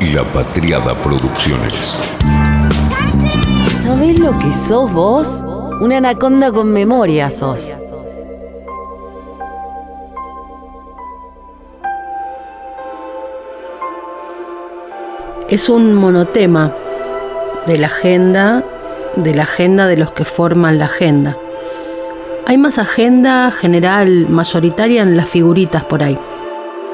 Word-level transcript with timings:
La 0.00 0.22
Patriada 0.22 0.94
Producciones. 0.94 1.98
¿Sabés 3.82 4.16
lo 4.20 4.38
que 4.38 4.52
sos 4.52 4.92
vos? 4.92 5.44
Una 5.80 5.96
anaconda 5.96 6.52
con 6.52 6.72
memoria 6.72 7.28
sos. 7.30 7.74
Es 15.48 15.68
un 15.68 15.94
monotema 15.94 16.72
de 17.66 17.78
la 17.78 17.88
agenda, 17.88 18.62
de 19.16 19.34
la 19.34 19.42
agenda 19.42 19.88
de 19.88 19.96
los 19.96 20.12
que 20.12 20.24
forman 20.24 20.78
la 20.78 20.84
agenda. 20.84 21.36
Hay 22.46 22.56
más 22.56 22.78
agenda 22.78 23.50
general, 23.50 24.28
mayoritaria 24.28 25.02
en 25.02 25.16
las 25.16 25.28
figuritas 25.28 25.82
por 25.82 26.04
ahí. 26.04 26.16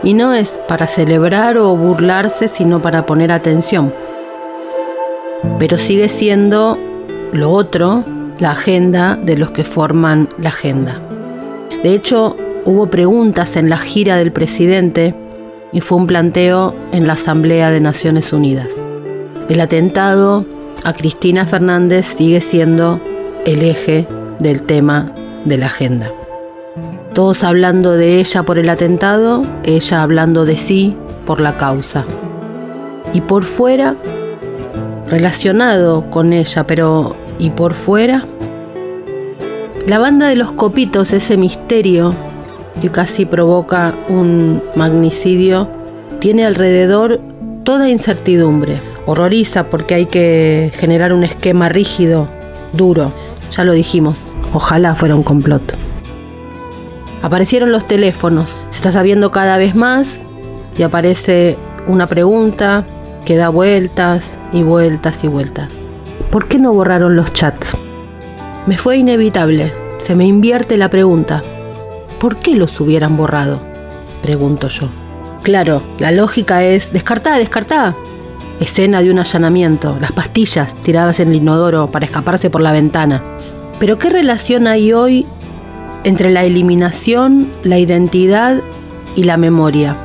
Y 0.02 0.14
no 0.14 0.34
es 0.34 0.60
para 0.68 0.86
celebrar 0.86 1.56
o 1.56 1.76
burlarse, 1.76 2.48
sino 2.48 2.82
para 2.82 3.06
poner 3.06 3.32
atención. 3.32 3.92
Pero 5.58 5.78
sigue 5.78 6.08
siendo 6.08 6.78
lo 7.32 7.50
otro, 7.50 8.04
la 8.38 8.52
agenda 8.52 9.16
de 9.16 9.36
los 9.36 9.50
que 9.50 9.64
forman 9.64 10.28
la 10.38 10.50
agenda. 10.50 11.00
De 11.82 11.94
hecho, 11.94 12.36
hubo 12.64 12.86
preguntas 12.88 13.56
en 13.56 13.68
la 13.68 13.78
gira 13.78 14.16
del 14.16 14.32
presidente 14.32 15.14
y 15.72 15.80
fue 15.80 15.98
un 15.98 16.06
planteo 16.06 16.74
en 16.92 17.06
la 17.06 17.14
Asamblea 17.14 17.70
de 17.70 17.80
Naciones 17.80 18.32
Unidas. 18.32 18.68
El 19.48 19.60
atentado 19.60 20.46
a 20.84 20.92
Cristina 20.92 21.46
Fernández 21.46 22.06
sigue 22.06 22.40
siendo 22.40 23.00
el 23.44 23.62
eje 23.62 24.06
del 24.38 24.62
tema 24.62 25.12
de 25.44 25.58
la 25.58 25.66
agenda. 25.66 26.10
Todos 27.14 27.44
hablando 27.44 27.92
de 27.92 28.18
ella 28.18 28.42
por 28.42 28.58
el 28.58 28.68
atentado, 28.68 29.44
ella 29.62 30.02
hablando 30.02 30.44
de 30.44 30.56
sí 30.56 30.96
por 31.24 31.40
la 31.40 31.56
causa. 31.56 32.04
Y 33.12 33.20
por 33.20 33.44
fuera, 33.44 33.94
relacionado 35.08 36.10
con 36.10 36.32
ella, 36.32 36.66
pero 36.66 37.14
¿y 37.38 37.50
por 37.50 37.74
fuera? 37.74 38.26
La 39.86 40.00
banda 40.00 40.26
de 40.26 40.34
los 40.34 40.50
copitos, 40.50 41.12
ese 41.12 41.36
misterio 41.36 42.12
que 42.82 42.90
casi 42.90 43.26
provoca 43.26 43.94
un 44.08 44.60
magnicidio, 44.74 45.68
tiene 46.18 46.44
alrededor 46.44 47.20
toda 47.62 47.88
incertidumbre. 47.88 48.80
Horroriza 49.06 49.70
porque 49.70 49.94
hay 49.94 50.06
que 50.06 50.72
generar 50.74 51.12
un 51.12 51.22
esquema 51.22 51.68
rígido, 51.68 52.26
duro. 52.72 53.12
Ya 53.52 53.62
lo 53.62 53.72
dijimos, 53.72 54.18
ojalá 54.52 54.96
fuera 54.96 55.14
un 55.14 55.22
complot. 55.22 55.93
Aparecieron 57.24 57.72
los 57.72 57.86
teléfonos, 57.86 58.50
se 58.68 58.76
está 58.76 58.92
sabiendo 58.92 59.30
cada 59.30 59.56
vez 59.56 59.74
más 59.74 60.18
y 60.76 60.82
aparece 60.82 61.56
una 61.86 62.06
pregunta 62.06 62.84
que 63.24 63.34
da 63.34 63.48
vueltas 63.48 64.36
y 64.52 64.62
vueltas 64.62 65.24
y 65.24 65.28
vueltas. 65.28 65.72
¿Por 66.30 66.48
qué 66.48 66.58
no 66.58 66.74
borraron 66.74 67.16
los 67.16 67.32
chats? 67.32 67.66
Me 68.66 68.76
fue 68.76 68.98
inevitable, 68.98 69.72
se 70.00 70.14
me 70.14 70.26
invierte 70.26 70.76
la 70.76 70.90
pregunta. 70.90 71.42
¿por 72.18 72.36
qué 72.36 72.56
los 72.56 72.78
hubieran 72.78 73.16
borrado? 73.16 73.58
Pregunto 74.22 74.68
yo. 74.68 74.90
Claro, 75.42 75.80
la 75.98 76.10
lógica 76.10 76.62
es, 76.62 76.92
descartá, 76.92 77.38
descartá. 77.38 77.94
Escena 78.60 79.00
de 79.00 79.10
un 79.10 79.18
allanamiento, 79.18 79.96
las 79.98 80.12
pastillas 80.12 80.74
tiradas 80.82 81.20
en 81.20 81.28
el 81.28 81.36
inodoro 81.36 81.90
para 81.90 82.04
escaparse 82.04 82.50
por 82.50 82.60
la 82.60 82.72
ventana. 82.72 83.22
Pero 83.78 83.98
¿qué 83.98 84.10
relación 84.10 84.66
hay 84.66 84.92
hoy 84.92 85.26
entre 86.04 86.30
la 86.30 86.44
eliminación, 86.44 87.48
la 87.62 87.78
identidad 87.78 88.62
y 89.16 89.24
la 89.24 89.36
memoria? 89.36 89.96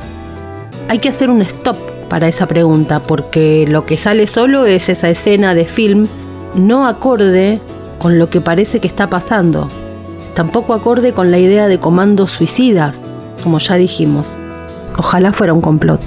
Hay 0.88 0.98
que 0.98 1.10
hacer 1.10 1.30
un 1.30 1.42
stop 1.42 1.76
para 2.08 2.26
esa 2.26 2.46
pregunta, 2.46 3.00
porque 3.00 3.64
lo 3.68 3.86
que 3.86 3.96
sale 3.96 4.26
solo 4.26 4.66
es 4.66 4.88
esa 4.88 5.08
escena 5.08 5.54
de 5.54 5.64
film 5.64 6.08
no 6.54 6.86
acorde 6.86 7.60
con 7.98 8.18
lo 8.18 8.30
que 8.30 8.40
parece 8.40 8.80
que 8.80 8.88
está 8.88 9.08
pasando, 9.08 9.68
tampoco 10.34 10.74
acorde 10.74 11.12
con 11.12 11.30
la 11.30 11.38
idea 11.38 11.68
de 11.68 11.78
comandos 11.78 12.30
suicidas, 12.30 13.00
como 13.42 13.58
ya 13.58 13.76
dijimos. 13.76 14.36
Ojalá 14.96 15.32
fuera 15.32 15.52
un 15.52 15.60
complot. 15.60 16.00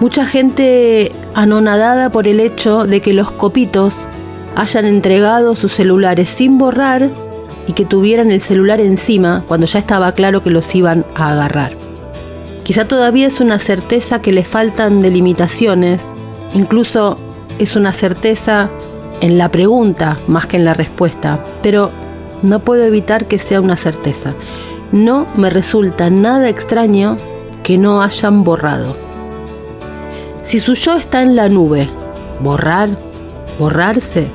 Mucha 0.00 0.24
gente 0.24 1.12
anonadada 1.34 2.10
por 2.10 2.28
el 2.28 2.40
hecho 2.40 2.86
de 2.86 3.00
que 3.00 3.12
los 3.12 3.30
copitos 3.32 3.94
hayan 4.56 4.84
entregado 4.84 5.56
sus 5.56 5.74
celulares 5.74 6.28
sin 6.28 6.56
borrar 6.56 7.10
y 7.68 7.74
que 7.74 7.84
tuvieran 7.84 8.32
el 8.32 8.40
celular 8.40 8.80
encima 8.80 9.44
cuando 9.46 9.66
ya 9.66 9.78
estaba 9.78 10.10
claro 10.12 10.42
que 10.42 10.50
los 10.50 10.74
iban 10.74 11.04
a 11.14 11.30
agarrar. 11.30 11.72
Quizá 12.64 12.88
todavía 12.88 13.26
es 13.26 13.40
una 13.40 13.58
certeza 13.58 14.20
que 14.20 14.32
le 14.32 14.42
faltan 14.42 15.00
delimitaciones, 15.00 16.04
incluso 16.54 17.18
es 17.58 17.76
una 17.76 17.92
certeza 17.92 18.70
en 19.20 19.38
la 19.38 19.50
pregunta 19.50 20.18
más 20.26 20.46
que 20.46 20.56
en 20.56 20.64
la 20.64 20.74
respuesta, 20.74 21.44
pero 21.62 21.90
no 22.42 22.60
puedo 22.60 22.84
evitar 22.84 23.26
que 23.26 23.38
sea 23.38 23.60
una 23.60 23.76
certeza. 23.76 24.34
No 24.90 25.26
me 25.36 25.50
resulta 25.50 26.08
nada 26.08 26.48
extraño 26.48 27.16
que 27.62 27.78
no 27.78 28.00
hayan 28.00 28.44
borrado. 28.44 28.96
Si 30.44 30.58
su 30.60 30.74
yo 30.74 30.96
está 30.96 31.20
en 31.20 31.36
la 31.36 31.50
nube, 31.50 31.88
borrar, 32.40 32.88
borrarse, 33.58 34.28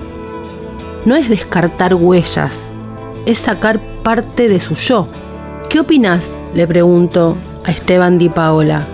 no 1.05 1.15
es 1.15 1.29
descartar 1.29 1.95
huellas, 1.95 2.62
es 3.25 3.37
sacar 3.37 3.79
parte 4.03 4.47
de 4.49 4.59
su 4.59 4.75
yo. 4.75 5.07
¿Qué 5.69 5.79
opinas? 5.79 6.23
le 6.53 6.67
pregunto 6.67 7.35
a 7.65 7.71
Esteban 7.71 8.19
Di 8.19 8.29
Paola, 8.29 8.85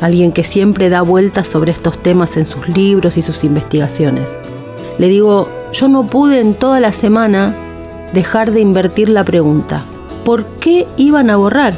alguien 0.00 0.32
que 0.32 0.42
siempre 0.42 0.88
da 0.88 1.02
vueltas 1.02 1.46
sobre 1.46 1.70
estos 1.70 1.96
temas 2.02 2.36
en 2.36 2.46
sus 2.46 2.68
libros 2.68 3.16
y 3.16 3.22
sus 3.22 3.44
investigaciones. 3.44 4.38
Le 4.98 5.08
digo, 5.08 5.48
yo 5.72 5.88
no 5.88 6.06
pude 6.06 6.40
en 6.40 6.54
toda 6.54 6.80
la 6.80 6.92
semana 6.92 7.54
dejar 8.12 8.50
de 8.50 8.60
invertir 8.60 9.08
la 9.08 9.24
pregunta. 9.24 9.84
¿Por 10.24 10.44
qué 10.44 10.86
iban 10.96 11.30
a 11.30 11.36
borrar? 11.36 11.74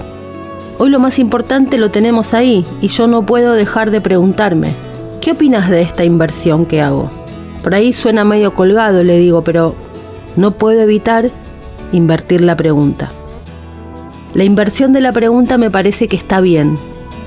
Hoy 0.78 0.90
lo 0.90 0.98
más 0.98 1.18
importante 1.18 1.78
lo 1.78 1.90
tenemos 1.90 2.34
ahí 2.34 2.64
y 2.80 2.88
yo 2.88 3.06
no 3.06 3.24
puedo 3.24 3.52
dejar 3.52 3.90
de 3.90 4.00
preguntarme, 4.00 4.72
¿qué 5.20 5.32
opinas 5.32 5.70
de 5.70 5.82
esta 5.82 6.04
inversión 6.04 6.66
que 6.66 6.80
hago? 6.80 7.10
Por 7.62 7.74
ahí 7.74 7.92
suena 7.92 8.24
medio 8.24 8.54
colgado, 8.54 9.02
le 9.02 9.18
digo, 9.18 9.42
pero 9.42 9.74
no 10.36 10.52
puedo 10.52 10.80
evitar 10.80 11.30
invertir 11.92 12.40
la 12.40 12.56
pregunta. 12.56 13.10
La 14.34 14.44
inversión 14.44 14.92
de 14.92 15.00
la 15.00 15.12
pregunta 15.12 15.58
me 15.58 15.70
parece 15.70 16.08
que 16.08 16.16
está 16.16 16.40
bien, 16.40 16.78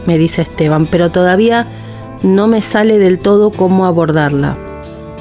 me 0.05 0.17
dice 0.17 0.43
Esteban, 0.43 0.85
pero 0.85 1.11
todavía 1.11 1.67
no 2.23 2.47
me 2.47 2.61
sale 2.61 2.99
del 2.99 3.19
todo 3.19 3.51
cómo 3.51 3.85
abordarla 3.85 4.57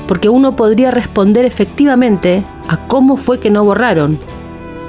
porque 0.08 0.30
uno 0.30 0.56
podría 0.56 0.90
responder 0.90 1.44
efectivamente 1.44 2.42
a 2.66 2.88
cómo 2.88 3.18
fue 3.18 3.38
que 3.38 3.50
no 3.50 3.62
borraron, 3.62 4.18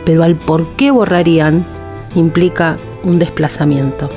pero 0.05 0.23
al 0.23 0.35
por 0.35 0.65
qué 0.77 0.91
borrarían 0.91 1.65
implica 2.15 2.77
un 3.03 3.19
desplazamiento. 3.19 4.09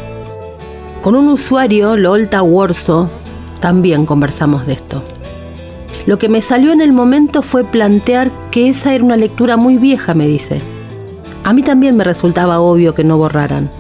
Con 1.03 1.17
un 1.17 1.27
usuario, 1.27 1.97
Lolta 1.97 2.43
Warso, 2.45 3.11
también 3.59 4.07
conversamos 4.07 4.65
de 4.65 4.75
esto. 4.75 5.03
Lo 6.07 6.19
que 6.19 6.29
me 6.29 6.41
salió 6.41 6.73
en 6.73 6.81
el 6.81 6.93
momento 6.93 7.43
fue 7.43 7.65
plantear 7.65 8.31
que 8.51 8.69
esa 8.69 8.95
era 8.95 9.05
una 9.05 9.17
lectura 9.17 9.57
muy 9.57 9.77
vieja, 9.77 10.15
me 10.15 10.27
dice. 10.27 10.61
A 11.45 11.53
mí 11.53 11.63
también 11.63 11.97
me 11.97 12.05
resultaba 12.05 12.61
obvio 12.61 12.95
que 12.95 13.05
no 13.05 13.19
borraran. 13.19 13.71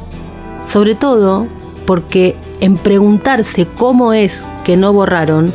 Sobre 0.66 0.94
todo 0.94 1.47
porque 1.84 2.37
en 2.60 2.77
preguntarse 2.77 3.66
cómo 3.66 4.12
es 4.12 4.41
que 4.65 4.77
no 4.77 4.93
borraron, 4.93 5.53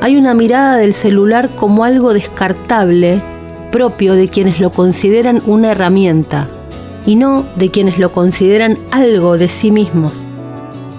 hay 0.00 0.16
una 0.16 0.34
mirada 0.34 0.76
del 0.76 0.94
celular 0.94 1.50
como 1.54 1.84
algo 1.84 2.14
descartable, 2.14 3.22
propio 3.70 4.14
de 4.14 4.28
quienes 4.28 4.58
lo 4.58 4.70
consideran 4.70 5.42
una 5.46 5.72
herramienta, 5.72 6.48
y 7.04 7.16
no 7.16 7.44
de 7.56 7.70
quienes 7.70 7.98
lo 7.98 8.12
consideran 8.12 8.78
algo 8.90 9.36
de 9.36 9.48
sí 9.48 9.70
mismos. 9.70 10.12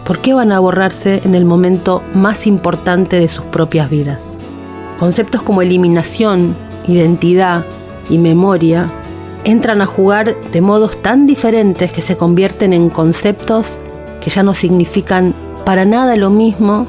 ¿Por 0.05 0.19
qué 0.19 0.33
van 0.33 0.51
a 0.51 0.59
borrarse 0.59 1.21
en 1.25 1.35
el 1.35 1.45
momento 1.45 2.01
más 2.13 2.47
importante 2.47 3.19
de 3.19 3.27
sus 3.27 3.43
propias 3.45 3.89
vidas? 3.89 4.26
Conceptos 4.99 5.41
como 5.41 5.61
eliminación, 5.61 6.55
identidad 6.87 7.65
y 8.09 8.17
memoria 8.17 8.89
entran 9.43 9.81
a 9.81 9.85
jugar 9.85 10.35
de 10.51 10.61
modos 10.61 11.01
tan 11.01 11.27
diferentes 11.27 11.91
que 11.91 12.01
se 12.01 12.17
convierten 12.17 12.73
en 12.73 12.89
conceptos 12.89 13.77
que 14.21 14.29
ya 14.29 14.43
no 14.43 14.53
significan 14.53 15.33
para 15.65 15.85
nada 15.85 16.15
lo 16.15 16.29
mismo 16.29 16.87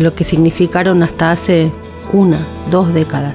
lo 0.00 0.14
que 0.14 0.24
significaron 0.24 1.02
hasta 1.02 1.30
hace 1.30 1.72
una, 2.12 2.40
dos 2.70 2.92
décadas. 2.94 3.34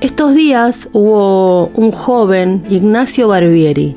Estos 0.00 0.34
días 0.34 0.88
hubo 0.92 1.68
un 1.68 1.90
joven, 1.90 2.64
Ignacio 2.68 3.28
Barbieri. 3.28 3.96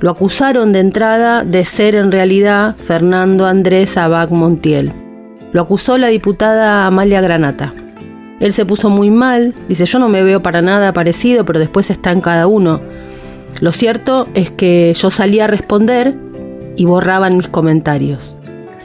Lo 0.00 0.10
acusaron 0.10 0.72
de 0.72 0.80
entrada 0.80 1.44
de 1.44 1.64
ser 1.64 1.94
en 1.94 2.12
realidad 2.12 2.76
Fernando 2.76 3.46
Andrés 3.46 3.96
Abad 3.96 4.30
Montiel. 4.30 4.92
Lo 5.52 5.62
acusó 5.62 5.98
la 5.98 6.08
diputada 6.08 6.86
Amalia 6.86 7.20
Granata. 7.20 7.72
Él 8.40 8.52
se 8.52 8.64
puso 8.64 8.88
muy 8.90 9.10
mal, 9.10 9.54
dice 9.68 9.84
yo 9.86 9.98
no 9.98 10.08
me 10.08 10.22
veo 10.22 10.42
para 10.42 10.62
nada 10.62 10.92
parecido, 10.92 11.44
pero 11.44 11.58
después 11.58 11.90
está 11.90 12.12
en 12.12 12.20
cada 12.20 12.46
uno. 12.46 12.80
Lo 13.60 13.72
cierto 13.72 14.28
es 14.34 14.50
que 14.50 14.94
yo 14.94 15.10
salía 15.10 15.44
a 15.44 15.48
responder 15.48 16.14
y 16.76 16.84
borraban 16.84 17.36
mis 17.36 17.48
comentarios. 17.48 18.36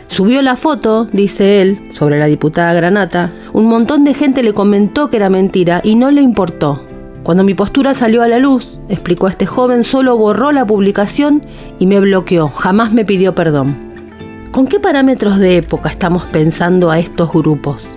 Subió 0.08 0.42
la 0.42 0.56
foto, 0.56 1.08
dice 1.12 1.62
él, 1.62 1.82
sobre 1.92 2.20
la 2.20 2.28
diputada 2.28 2.74
Granata. 2.74 3.32
Un 3.52 3.68
montón 3.68 4.04
de 4.04 4.14
gente 4.14 4.44
le 4.44 4.54
comentó 4.54 5.10
que 5.10 5.18
era 5.18 5.30
mentira 5.30 5.82
y 5.84 5.96
no 5.96 6.12
le 6.12 6.22
importó. 6.22 6.84
Cuando 7.24 7.44
mi 7.44 7.54
postura 7.54 7.94
salió 7.94 8.22
a 8.22 8.28
la 8.28 8.38
luz, 8.38 8.78
explicó 8.90 9.28
este 9.28 9.46
joven, 9.46 9.84
solo 9.84 10.18
borró 10.18 10.52
la 10.52 10.68
publicación 10.68 11.44
y 11.80 11.88
me 11.88 12.00
bloqueó. 12.00 12.48
Jamás 12.50 12.92
me 12.94 13.06
pidió 13.06 13.34
perdón. 13.34 13.76
¿Con 14.52 14.68
qué 14.68 14.80
parámetros 14.80 15.40
de 15.40 15.58
época 15.58 15.90
estamos 15.90 16.24
pensando 16.26 16.92
a 16.92 17.00
estos 17.00 17.32
grupos? 17.32 17.88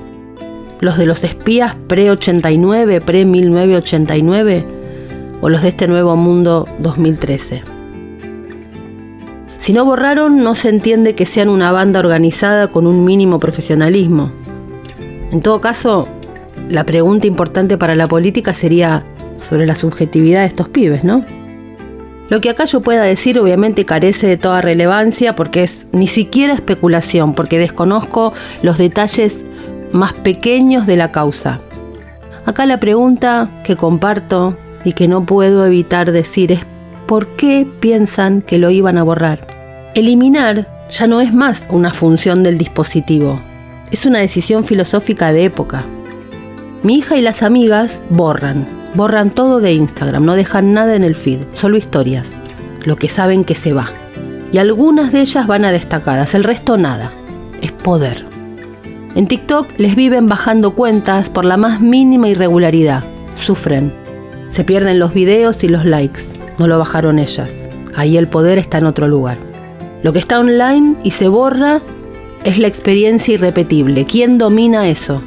¿Los 0.81 0.99
de 0.99 1.07
los 1.07 1.25
espías 1.25 1.75
pre-89, 1.89 3.01
pre-1989? 3.03 4.65
¿O 5.41 5.49
los 5.49 5.63
de 5.63 5.69
este 5.69 5.89
nuevo 5.89 6.17
mundo 6.17 6.69
2013? 6.79 7.63
Si 9.59 9.73
no 9.73 9.85
borraron, 9.85 10.45
no 10.45 10.55
se 10.55 10.69
entiende 10.69 11.15
que 11.15 11.25
sean 11.25 11.49
una 11.49 11.73
banda 11.73 12.01
organizada 12.01 12.69
con 12.69 12.87
un 12.87 13.05
mínimo 13.05 13.41
profesionalismo. 13.41 14.31
En 15.33 15.41
todo 15.41 15.61
caso, 15.61 16.09
la 16.69 16.85
pregunta 16.85 17.27
importante 17.27 17.79
para 17.79 17.95
la 17.95 18.07
política 18.07 18.53
sería 18.53 19.03
sobre 19.39 19.67
la 19.67 19.75
subjetividad 19.75 20.41
de 20.41 20.47
estos 20.47 20.69
pibes, 20.69 21.05
¿no? 21.05 21.25
Lo 22.29 22.41
que 22.41 22.51
acá 22.51 22.65
yo 22.65 22.81
pueda 22.81 23.03
decir 23.03 23.39
obviamente 23.39 23.85
carece 23.85 24.27
de 24.27 24.37
toda 24.37 24.61
relevancia 24.61 25.37
porque 25.37 25.63
es 25.63 25.87
ni 25.93 26.07
siquiera 26.07 26.55
especulación, 26.55 27.33
porque 27.33 27.59
desconozco 27.59 28.35
los 28.63 28.79
detalles 28.79 29.45
más 29.97 30.13
pequeños 30.13 30.87
de 30.87 30.97
la 30.97 31.11
causa. 31.11 31.61
Acá 32.45 32.67
la 32.67 32.79
pregunta 32.79 33.51
que 33.65 33.77
comparto 33.77 34.57
y 34.85 34.93
que 34.93 35.09
no 35.09 35.25
puedo 35.25 35.67
evitar 35.67 36.13
decir 36.13 36.53
es 36.53 36.61
¿por 37.07 37.27
qué 37.37 37.67
piensan 37.81 38.43
que 38.43 38.59
lo 38.59 38.71
iban 38.71 38.99
a 38.99 39.03
borrar? 39.03 39.41
Eliminar 39.95 40.69
ya 40.91 41.07
no 41.07 41.21
es 41.21 41.35
más 41.35 41.65
una 41.71 41.93
función 41.93 42.43
del 42.43 42.59
dispositivo, 42.59 43.41
es 43.91 44.07
una 44.07 44.21
decisión 44.21 44.63
filosófica 44.63 45.33
de 45.33 45.45
época. 45.45 45.85
Mi 46.83 46.99
hija 46.99 47.17
y 47.17 47.23
las 47.23 47.43
amigas 47.43 48.01
borran, 48.11 48.67
Borran 48.97 49.29
todo 49.29 49.61
de 49.61 49.75
Instagram, 49.75 50.25
no 50.25 50.37
dejan 50.37 50.73
nada 50.73 50.97
en 50.97 51.05
el 51.05 51.15
feed, 51.15 51.41
solo 51.55 51.77
historias, 51.77 52.33
lo 52.87 52.97
que 52.97 53.09
saben 53.09 53.45
que 53.45 53.55
se 53.55 53.75
va. 53.75 53.91
Y 54.53 54.57
algunas 54.57 55.13
de 55.13 55.21
ellas 55.21 55.47
van 55.47 55.67
a 55.67 55.71
destacadas, 55.71 56.35
el 56.35 56.45
resto 56.45 56.79
nada. 56.79 57.13
Es 57.61 57.73
poder. 57.73 58.36
En 59.17 59.27
TikTok 59.27 59.79
les 59.79 59.97
viven 59.97 60.29
bajando 60.29 60.75
cuentas 60.75 61.31
por 61.31 61.47
la 61.47 61.57
más 61.57 61.81
mínima 61.81 62.29
irregularidad. 62.29 63.03
Sufren. 63.43 63.91
Se 64.51 64.63
pierden 64.63 64.99
los 64.99 65.15
videos 65.15 65.65
y 65.65 65.71
los 65.71 65.87
likes. 65.87 66.21
No 66.59 66.69
lo 66.69 66.79
bajaron 66.79 67.19
ellas. 67.19 67.51
Ahí 67.95 68.19
el 68.19 68.29
poder 68.29 68.59
está 68.59 68.77
en 68.77 68.85
otro 68.85 69.09
lugar. 69.09 69.39
Lo 70.03 70.13
que 70.13 70.19
está 70.19 70.39
online 70.39 70.97
y 71.03 71.13
se 71.13 71.29
borra 71.29 71.81
es 72.45 72.59
la 72.59 72.67
experiencia 72.67 73.33
irrepetible. 73.33 74.05
¿Quién 74.05 74.37
domina 74.37 74.87
eso? 74.87 75.23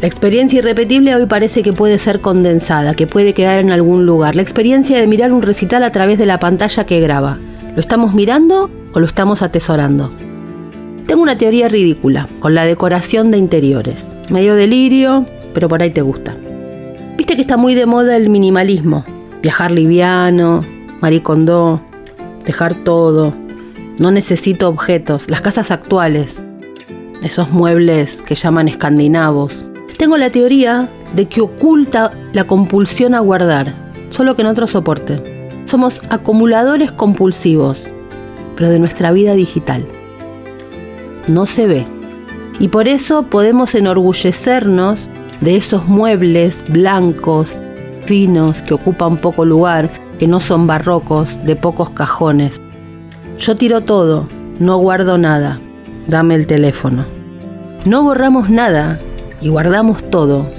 La 0.00 0.08
experiencia 0.08 0.58
irrepetible 0.58 1.14
hoy 1.14 1.26
parece 1.26 1.62
que 1.62 1.72
puede 1.72 1.98
ser 1.98 2.20
condensada, 2.20 2.94
que 2.94 3.06
puede 3.06 3.34
quedar 3.34 3.60
en 3.60 3.70
algún 3.70 4.04
lugar. 4.04 4.34
La 4.34 4.42
experiencia 4.42 4.98
de 4.98 5.06
mirar 5.06 5.32
un 5.32 5.42
recital 5.42 5.84
a 5.84 5.92
través 5.92 6.18
de 6.18 6.26
la 6.26 6.40
pantalla 6.40 6.86
que 6.86 6.98
graba. 6.98 7.38
¿Lo 7.76 7.80
estamos 7.80 8.14
mirando 8.14 8.68
o 8.94 8.98
lo 8.98 9.06
estamos 9.06 9.42
atesorando? 9.42 10.10
Tengo 11.08 11.22
una 11.22 11.38
teoría 11.38 11.70
ridícula 11.70 12.28
con 12.38 12.54
la 12.54 12.66
decoración 12.66 13.30
de 13.30 13.38
interiores. 13.38 14.14
Medio 14.28 14.54
delirio, 14.54 15.24
pero 15.54 15.66
por 15.66 15.82
ahí 15.82 15.88
te 15.88 16.02
gusta. 16.02 16.36
Viste 17.16 17.34
que 17.34 17.40
está 17.40 17.56
muy 17.56 17.74
de 17.74 17.86
moda 17.86 18.14
el 18.14 18.28
minimalismo. 18.28 19.06
Viajar 19.40 19.70
liviano, 19.70 20.62
maricondó, 21.00 21.80
dejar 22.44 22.74
todo. 22.74 23.32
No 23.96 24.10
necesito 24.10 24.68
objetos. 24.68 25.30
Las 25.30 25.40
casas 25.40 25.70
actuales. 25.70 26.44
Esos 27.22 27.52
muebles 27.52 28.20
que 28.20 28.34
llaman 28.34 28.68
escandinavos 28.68 29.64
tengo 29.96 30.18
la 30.18 30.28
teoría 30.28 30.90
de 31.14 31.26
que 31.26 31.40
oculta 31.40 32.12
la 32.34 32.44
compulsión 32.44 33.14
a 33.14 33.20
guardar, 33.20 33.72
solo 34.10 34.36
que 34.36 34.42
en 34.42 34.48
otro 34.48 34.66
soporte. 34.66 35.48
Somos 35.64 36.02
acumuladores 36.10 36.92
compulsivos, 36.92 37.90
pero 38.56 38.68
de 38.68 38.78
nuestra 38.78 39.10
vida 39.10 39.32
digital. 39.32 39.86
No 41.28 41.46
se 41.46 41.66
ve. 41.66 41.86
Y 42.58 42.68
por 42.68 42.88
eso 42.88 43.24
podemos 43.24 43.74
enorgullecernos 43.74 45.08
de 45.40 45.56
esos 45.56 45.86
muebles 45.86 46.64
blancos, 46.68 47.60
finos, 48.04 48.60
que 48.62 48.74
ocupan 48.74 49.16
poco 49.16 49.44
lugar, 49.44 49.88
que 50.18 50.26
no 50.26 50.40
son 50.40 50.66
barrocos, 50.66 51.44
de 51.44 51.54
pocos 51.54 51.90
cajones. 51.90 52.60
Yo 53.38 53.56
tiro 53.56 53.82
todo, 53.82 54.28
no 54.58 54.78
guardo 54.78 55.18
nada. 55.18 55.60
Dame 56.08 56.34
el 56.34 56.46
teléfono. 56.46 57.04
No 57.84 58.02
borramos 58.02 58.50
nada, 58.50 58.98
y 59.40 59.48
guardamos 59.48 60.02
todo. 60.10 60.50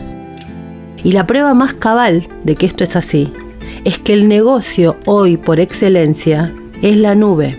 Y 1.04 1.12
la 1.12 1.28
prueba 1.28 1.54
más 1.54 1.74
cabal 1.74 2.28
de 2.44 2.56
que 2.56 2.66
esto 2.66 2.84
es 2.84 2.96
así 2.96 3.32
es 3.86 3.98
que 3.98 4.14
el 4.14 4.28
negocio 4.28 4.98
hoy 5.06 5.38
por 5.38 5.60
excelencia 5.60 6.54
es 6.82 6.98
la 6.98 7.16
nube. 7.16 7.58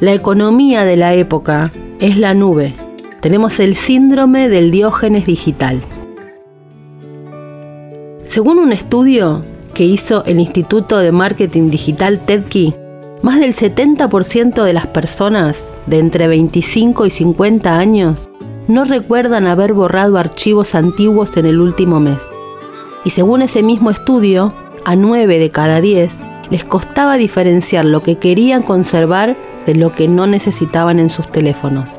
La 0.00 0.12
economía 0.12 0.84
de 0.84 0.96
la 0.96 1.14
época 1.14 1.72
es 2.00 2.18
la 2.18 2.34
nube. 2.34 2.74
Tenemos 3.20 3.58
el 3.58 3.74
síndrome 3.74 4.48
del 4.48 4.70
diógenes 4.70 5.26
digital. 5.26 5.82
Según 8.24 8.58
un 8.58 8.72
estudio 8.72 9.44
que 9.74 9.84
hizo 9.84 10.24
el 10.24 10.38
Instituto 10.38 10.98
de 10.98 11.12
Marketing 11.12 11.70
Digital 11.70 12.20
TEDKey, 12.20 12.74
más 13.22 13.40
del 13.40 13.54
70% 13.54 14.62
de 14.62 14.72
las 14.72 14.86
personas 14.86 15.56
de 15.86 15.98
entre 15.98 16.28
25 16.28 17.06
y 17.06 17.10
50 17.10 17.78
años 17.78 18.28
no 18.68 18.84
recuerdan 18.84 19.46
haber 19.46 19.72
borrado 19.72 20.18
archivos 20.18 20.74
antiguos 20.74 21.36
en 21.36 21.46
el 21.46 21.60
último 21.60 22.00
mes. 22.00 22.18
Y 23.04 23.10
según 23.10 23.42
ese 23.42 23.62
mismo 23.62 23.90
estudio, 23.90 24.52
a 24.84 24.96
9 24.96 25.38
de 25.38 25.50
cada 25.50 25.80
10 25.80 26.12
les 26.50 26.64
costaba 26.64 27.16
diferenciar 27.16 27.84
lo 27.84 28.02
que 28.02 28.18
querían 28.18 28.62
conservar 28.62 29.36
de 29.66 29.74
lo 29.74 29.92
que 29.92 30.08
no 30.08 30.26
necesitaban 30.26 30.98
en 30.98 31.10
sus 31.10 31.30
teléfonos. 31.30 31.90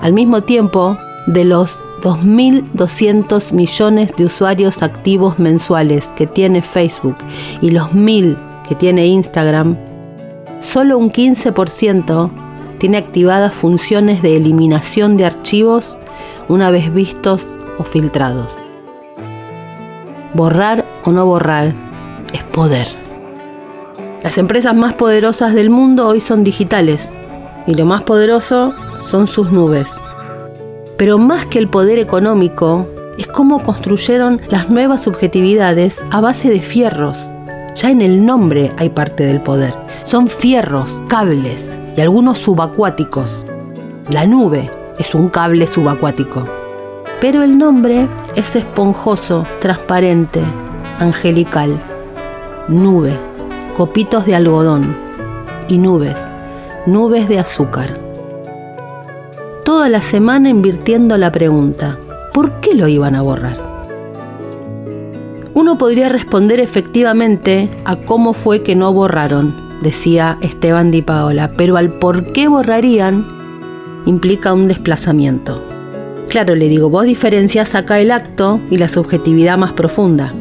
Al 0.00 0.12
mismo 0.12 0.42
tiempo, 0.42 0.98
de 1.26 1.44
los 1.44 1.78
2.200 2.02 3.52
millones 3.52 4.14
de 4.16 4.24
usuarios 4.24 4.82
activos 4.82 5.38
mensuales 5.38 6.06
que 6.16 6.26
tiene 6.26 6.60
Facebook 6.60 7.16
y 7.60 7.70
los 7.70 7.90
1.000 7.90 8.36
que 8.68 8.74
tiene 8.74 9.06
Instagram, 9.06 9.76
solo 10.60 10.98
un 10.98 11.10
15% 11.10 12.30
tiene 12.78 12.96
activadas 12.96 13.54
funciones 13.54 14.22
de 14.22 14.36
eliminación 14.36 15.16
de 15.16 15.26
archivos 15.26 15.96
una 16.48 16.72
vez 16.72 16.92
vistos 16.92 17.46
o 17.78 17.84
filtrados. 17.84 18.58
Borrar 20.34 20.84
o 21.04 21.12
no 21.12 21.24
borrar 21.26 21.72
es 22.32 22.42
poder. 22.42 23.01
Las 24.22 24.38
empresas 24.38 24.74
más 24.76 24.94
poderosas 24.94 25.52
del 25.52 25.68
mundo 25.68 26.06
hoy 26.06 26.20
son 26.20 26.44
digitales 26.44 27.08
y 27.66 27.74
lo 27.74 27.84
más 27.84 28.04
poderoso 28.04 28.72
son 29.02 29.26
sus 29.26 29.50
nubes. 29.50 29.90
Pero 30.96 31.18
más 31.18 31.46
que 31.46 31.58
el 31.58 31.68
poder 31.68 31.98
económico, 31.98 32.86
es 33.18 33.26
cómo 33.26 33.60
construyeron 33.60 34.40
las 34.48 34.70
nuevas 34.70 35.02
subjetividades 35.02 35.96
a 36.10 36.20
base 36.20 36.50
de 36.50 36.60
fierros. 36.60 37.18
Ya 37.74 37.90
en 37.90 38.00
el 38.00 38.24
nombre 38.24 38.70
hay 38.78 38.90
parte 38.90 39.24
del 39.24 39.40
poder. 39.40 39.74
Son 40.04 40.28
fierros, 40.28 41.00
cables, 41.08 41.76
y 41.96 42.00
algunos 42.00 42.38
subacuáticos. 42.38 43.44
La 44.10 44.26
nube 44.26 44.70
es 44.98 45.14
un 45.14 45.28
cable 45.30 45.66
subacuático. 45.66 46.46
Pero 47.20 47.42
el 47.42 47.58
nombre 47.58 48.06
es 48.36 48.54
esponjoso, 48.54 49.44
transparente, 49.60 50.40
angelical. 50.98 51.80
Nube, 52.68 53.16
copitos 53.76 54.26
de 54.26 54.34
algodón 54.34 54.94
y 55.68 55.78
nubes, 55.78 56.16
nubes 56.86 57.28
de 57.28 57.38
azúcar. 57.38 57.98
Toda 59.64 59.88
la 59.88 60.00
semana 60.00 60.50
invirtiendo 60.50 61.16
la 61.16 61.32
pregunta, 61.32 61.98
¿por 62.34 62.60
qué 62.60 62.74
lo 62.74 62.88
iban 62.88 63.14
a 63.14 63.22
borrar? 63.22 63.56
Uno 65.54 65.78
podría 65.78 66.08
responder 66.08 66.60
efectivamente 66.60 67.70
a 67.84 67.96
cómo 67.96 68.34
fue 68.34 68.62
que 68.62 68.74
no 68.74 68.92
borraron, 68.92 69.54
decía 69.82 70.38
Esteban 70.40 70.90
Di 70.90 71.02
Paola, 71.02 71.52
pero 71.56 71.76
al 71.76 71.90
por 71.90 72.32
qué 72.32 72.48
borrarían 72.48 73.26
implica 74.04 74.52
un 74.52 74.68
desplazamiento. 74.68 75.62
Claro, 76.28 76.54
le 76.54 76.68
digo, 76.68 76.90
vos 76.90 77.04
diferencias 77.04 77.74
acá 77.74 78.00
el 78.00 78.10
acto 78.10 78.60
y 78.70 78.78
la 78.78 78.88
subjetividad 78.88 79.58
más 79.58 79.72
profunda. 79.72 80.32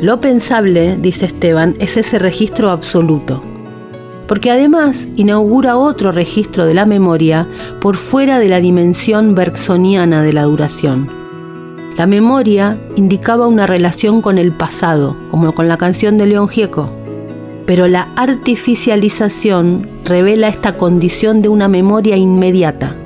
Lo 0.00 0.20
pensable, 0.20 0.96
dice 0.96 1.26
Esteban, 1.26 1.76
es 1.78 1.96
ese 1.96 2.18
registro 2.18 2.70
absoluto, 2.70 3.42
porque 4.26 4.50
además 4.50 5.08
inaugura 5.16 5.76
otro 5.76 6.12
registro 6.12 6.66
de 6.66 6.74
la 6.74 6.86
memoria 6.86 7.46
por 7.80 7.96
fuera 7.96 8.38
de 8.38 8.48
la 8.48 8.60
dimensión 8.60 9.34
bergsoniana 9.34 10.22
de 10.22 10.32
la 10.32 10.44
duración. 10.44 11.08
La 11.96 12.06
memoria 12.06 12.78
indicaba 12.94 13.48
una 13.48 13.66
relación 13.66 14.22
con 14.22 14.38
el 14.38 14.52
pasado, 14.52 15.16
como 15.30 15.52
con 15.52 15.66
la 15.66 15.76
canción 15.76 16.16
de 16.16 16.26
León 16.26 16.48
Gieco 16.48 16.90
pero 17.68 17.86
la 17.86 18.08
artificialización 18.16 19.90
revela 20.02 20.48
esta 20.48 20.78
condición 20.78 21.42
de 21.42 21.50
una 21.50 21.68
memoria 21.68 22.16
inmediata. 22.16 22.96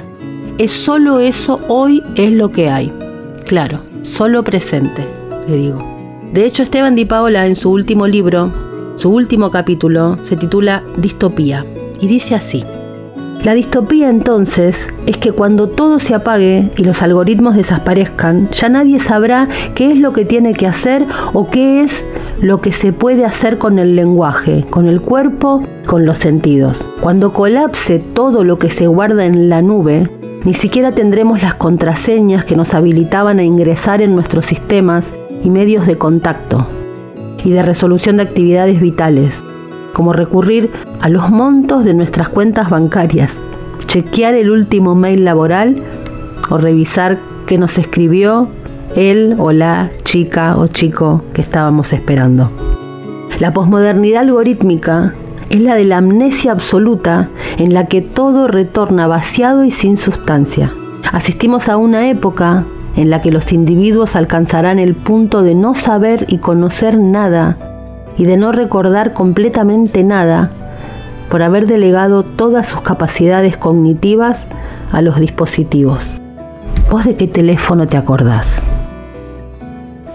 es 0.57 0.71
solo 0.71 1.19
eso, 1.19 1.59
hoy 1.67 2.01
es 2.15 2.33
lo 2.33 2.53
que 2.53 2.71
hay. 2.71 2.93
Claro, 3.45 3.83
solo 4.03 4.45
presente, 4.45 5.05
le 5.49 5.57
digo. 5.57 5.92
De 6.33 6.47
hecho, 6.47 6.63
Esteban 6.63 6.95
Di 6.95 7.05
Paola 7.05 7.45
en 7.45 7.57
su 7.57 7.71
último 7.71 8.07
libro, 8.07 8.51
su 8.97 9.11
último 9.11 9.51
capítulo, 9.51 10.17
se 10.23 10.35
titula 10.35 10.83
Distopía 10.97 11.67
y 12.01 12.07
dice 12.07 12.35
así. 12.35 12.65
La 13.45 13.53
distopía 13.53 14.09
entonces 14.09 14.75
es 15.05 15.19
que 15.19 15.33
cuando 15.33 15.69
todo 15.69 16.01
se 16.01 16.15
apague 16.15 16.71
y 16.79 16.85
los 16.85 17.03
algoritmos 17.03 17.55
desaparezcan, 17.55 18.49
ya 18.53 18.71
nadie 18.71 18.99
sabrá 19.01 19.47
qué 19.75 19.93
es 19.93 19.99
lo 19.99 20.15
que 20.15 20.25
tiene 20.25 20.55
que 20.55 20.67
hacer 20.67 21.05
o 21.35 21.51
qué 21.51 21.83
es 21.83 21.93
lo 22.41 22.63
que 22.63 22.73
se 22.73 22.95
puede 22.95 23.27
hacer 23.27 23.59
con 23.59 23.79
el 23.79 23.95
lenguaje, 23.95 24.65
con 24.71 24.87
el 24.87 25.03
cuerpo, 25.03 25.63
con 25.85 26.07
los 26.07 26.17
sentidos. 26.17 26.83
Cuando 27.03 27.35
colapse 27.35 27.99
todo 27.99 28.43
lo 28.43 28.59
que 28.59 28.71
se 28.71 28.87
guarda 28.87 29.27
en 29.27 29.51
la 29.51 29.61
nube, 29.61 30.09
ni 30.45 30.55
siquiera 30.55 30.93
tendremos 30.93 31.43
las 31.43 31.57
contraseñas 31.57 32.47
que 32.47 32.57
nos 32.57 32.73
habilitaban 32.73 33.39
a 33.39 33.45
ingresar 33.45 34.01
en 34.01 34.15
nuestros 34.15 34.47
sistemas 34.47 35.05
y 35.43 35.51
medios 35.51 35.87
de 35.87 35.99
contacto 35.99 36.67
y 37.45 37.51
de 37.51 37.63
resolución 37.63 38.19
de 38.19 38.25
actividades 38.25 38.81
vitales 38.81 39.35
como 39.93 40.13
recurrir 40.13 40.71
a 41.01 41.09
los 41.09 41.31
montos 41.31 41.85
de 41.85 41.95
nuestras 41.95 42.29
cuentas 42.29 42.71
bancarias, 42.71 43.31
chequear 43.87 44.35
el 44.35 44.51
último 44.51 44.95
mail 44.95 45.25
laboral 45.25 45.83
o 46.51 46.59
revisar 46.59 47.19
qué 47.47 47.59
nos 47.59 47.77
escribió 47.79 48.49
él 48.97 49.37
o 49.39 49.53
la 49.53 49.91
chica 50.05 50.57
o 50.57 50.67
chico 50.67 51.23
que 51.35 51.43
estábamos 51.43 51.93
esperando. 51.93 52.51
La 53.39 53.53
posmodernidad 53.53 54.23
algorítmica 54.23 55.15
es 55.51 55.61
la 55.61 55.75
de 55.75 55.85
la 55.85 55.99
amnesia 55.99 56.53
absoluta 56.53 57.29
en 57.59 57.75
la 57.75 57.87
que 57.87 58.03
todo 58.03 58.47
retorna 58.47 59.07
vaciado 59.07 59.65
y 59.65 59.71
sin 59.71 59.97
sustancia. 59.97 60.73
Asistimos 61.11 61.69
a 61.69 61.77
una 61.77 62.09
época 62.09 62.65
en 62.97 63.11
la 63.11 63.23
que 63.23 63.31
los 63.31 63.53
individuos 63.53 64.17
alcanzarán 64.17 64.79
el 64.79 64.95
punto 64.95 65.43
de 65.43 65.55
no 65.55 65.75
saber 65.75 66.27
y 66.29 66.39
conocer 66.39 66.99
nada 66.99 67.57
y 68.19 68.25
de 68.25 68.37
no 68.37 68.53
recordar 68.53 69.13
completamente 69.13 70.03
nada 70.03 70.51
por 71.31 71.43
haber 71.43 71.67
delegado 71.67 72.23
todas 72.25 72.67
sus 72.67 72.83
capacidades 72.83 73.57
cognitivas 73.57 74.37
a 74.93 75.01
los 75.01 75.19
dispositivos. 75.19 76.05
¿Vos 76.91 77.07
de 77.07 77.17
qué 77.17 77.27
teléfono 77.27 77.87
te 77.87 77.97
acordás? 77.97 78.47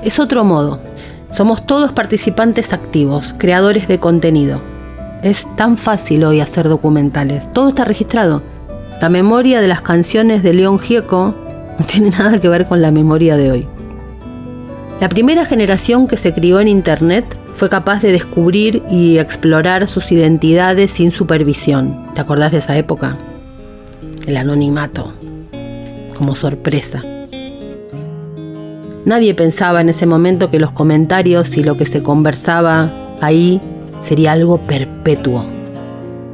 Es 0.03 0.19
otro 0.19 0.43
modo. 0.43 0.79
Somos 1.33 1.65
todos 1.65 1.91
participantes 1.91 2.71
activos, 2.71 3.33
creadores 3.37 3.87
de 3.87 3.99
contenido. 3.99 4.59
Es 5.23 5.47
tan 5.55 5.77
fácil 5.77 6.23
hoy 6.23 6.39
hacer 6.39 6.69
documentales. 6.69 7.51
Todo 7.51 7.69
está 7.69 7.83
registrado. 7.83 8.43
La 9.01 9.09
memoria 9.09 9.59
de 9.59 9.67
las 9.67 9.81
canciones 9.81 10.43
de 10.43 10.53
León 10.53 10.77
Gieco 10.77 11.33
no 11.77 11.85
tiene 11.85 12.09
nada 12.09 12.39
que 12.39 12.49
ver 12.49 12.65
con 12.65 12.81
la 12.81 12.91
memoria 12.91 13.37
de 13.37 13.51
hoy. 13.51 13.67
La 14.99 15.09
primera 15.09 15.45
generación 15.45 16.07
que 16.07 16.17
se 16.17 16.33
crió 16.33 16.59
en 16.59 16.67
Internet 16.67 17.25
fue 17.53 17.69
capaz 17.69 18.01
de 18.01 18.11
descubrir 18.11 18.81
y 18.89 19.19
explorar 19.19 19.87
sus 19.87 20.11
identidades 20.11 20.89
sin 20.89 21.11
supervisión. 21.11 22.13
¿Te 22.15 22.21
acordás 22.21 22.51
de 22.51 22.59
esa 22.59 22.77
época? 22.77 23.15
El 24.25 24.37
anonimato, 24.37 25.13
como 26.17 26.33
sorpresa. 26.33 27.03
Nadie 29.05 29.35
pensaba 29.35 29.81
en 29.81 29.89
ese 29.89 30.07
momento 30.07 30.49
que 30.49 30.59
los 30.59 30.71
comentarios 30.71 31.55
y 31.57 31.63
lo 31.63 31.77
que 31.77 31.85
se 31.85 32.01
conversaba 32.01 32.91
ahí 33.21 33.61
sería 34.01 34.31
algo 34.31 34.57
perpetuo. 34.57 35.45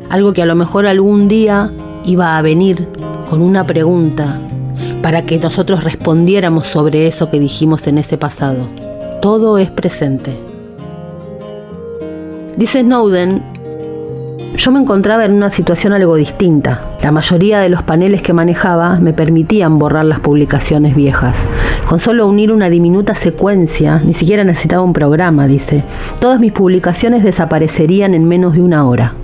Algo 0.09 0.31
que 0.31 0.41
a 0.41 0.45
lo 0.45 0.55
mejor 0.55 0.87
algún 0.87 1.27
día 1.27 1.69
iba 2.05 2.37
a 2.37 2.41
venir 2.41 2.87
con 3.29 3.41
una 3.41 3.65
pregunta 3.65 4.39
para 5.03 5.21
que 5.21 5.37
nosotros 5.37 5.83
respondiéramos 5.83 6.65
sobre 6.65 7.07
eso 7.07 7.29
que 7.29 7.37
dijimos 7.37 7.85
en 7.87 7.97
ese 7.97 8.17
pasado. 8.17 8.67
Todo 9.21 9.57
es 9.57 9.69
presente. 9.69 10.31
Dice 12.55 12.81
Snowden, 12.81 13.43
yo 14.55 14.71
me 14.71 14.79
encontraba 14.79 15.25
en 15.25 15.33
una 15.33 15.51
situación 15.51 15.91
algo 15.91 16.15
distinta. 16.15 16.79
La 17.01 17.11
mayoría 17.11 17.59
de 17.59 17.67
los 17.67 17.83
paneles 17.83 18.21
que 18.21 18.31
manejaba 18.31 18.95
me 18.95 19.11
permitían 19.11 19.77
borrar 19.77 20.05
las 20.05 20.21
publicaciones 20.21 20.95
viejas. 20.95 21.35
Con 21.89 21.99
solo 21.99 22.25
unir 22.25 22.53
una 22.53 22.69
diminuta 22.69 23.13
secuencia, 23.13 23.97
ni 23.97 24.13
siquiera 24.13 24.45
necesitaba 24.45 24.83
un 24.83 24.93
programa, 24.93 25.47
dice, 25.47 25.83
todas 26.21 26.39
mis 26.39 26.53
publicaciones 26.53 27.23
desaparecerían 27.23 28.13
en 28.13 28.25
menos 28.25 28.53
de 28.53 28.61
una 28.61 28.87
hora. 28.87 29.15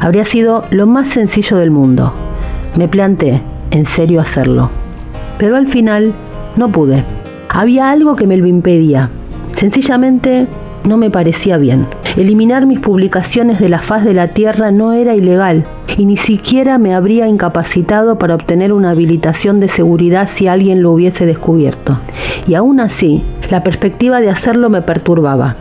Habría 0.00 0.24
sido 0.24 0.64
lo 0.70 0.86
más 0.88 1.08
sencillo 1.08 1.58
del 1.58 1.70
mundo. 1.70 2.12
Me 2.76 2.88
planté, 2.88 3.40
en 3.70 3.86
serio, 3.86 4.20
hacerlo. 4.20 4.87
Pero 5.38 5.56
al 5.56 5.68
final 5.68 6.12
no 6.56 6.68
pude. 6.68 7.04
Había 7.48 7.90
algo 7.90 8.16
que 8.16 8.26
me 8.26 8.36
lo 8.36 8.46
impedía. 8.46 9.10
Sencillamente 9.56 10.46
no 10.84 10.96
me 10.96 11.10
parecía 11.10 11.56
bien. 11.56 11.86
Eliminar 12.16 12.66
mis 12.66 12.80
publicaciones 12.80 13.58
de 13.58 13.68
la 13.68 13.78
faz 13.78 14.04
de 14.04 14.14
la 14.14 14.28
Tierra 14.28 14.70
no 14.70 14.92
era 14.92 15.14
ilegal 15.14 15.64
y 15.96 16.04
ni 16.04 16.16
siquiera 16.16 16.78
me 16.78 16.94
habría 16.94 17.28
incapacitado 17.28 18.18
para 18.18 18.34
obtener 18.34 18.72
una 18.72 18.90
habilitación 18.90 19.60
de 19.60 19.68
seguridad 19.68 20.28
si 20.34 20.48
alguien 20.48 20.82
lo 20.82 20.92
hubiese 20.92 21.26
descubierto. 21.26 21.98
Y 22.46 22.54
aún 22.54 22.80
así, 22.80 23.22
la 23.50 23.62
perspectiva 23.62 24.20
de 24.20 24.30
hacerlo 24.30 24.70
me 24.70 24.82
perturbaba. 24.82 25.56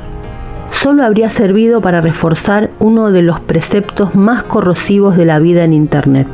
Solo 0.82 1.04
habría 1.04 1.30
servido 1.30 1.82
para 1.82 2.02
reforzar 2.02 2.70
uno 2.80 3.12
de 3.12 3.22
los 3.22 3.40
preceptos 3.40 4.16
más 4.16 4.44
corrosivos 4.44 5.18
de 5.18 5.26
la 5.26 5.40
vida 5.40 5.64
en 5.64 5.74
Internet, 5.74 6.28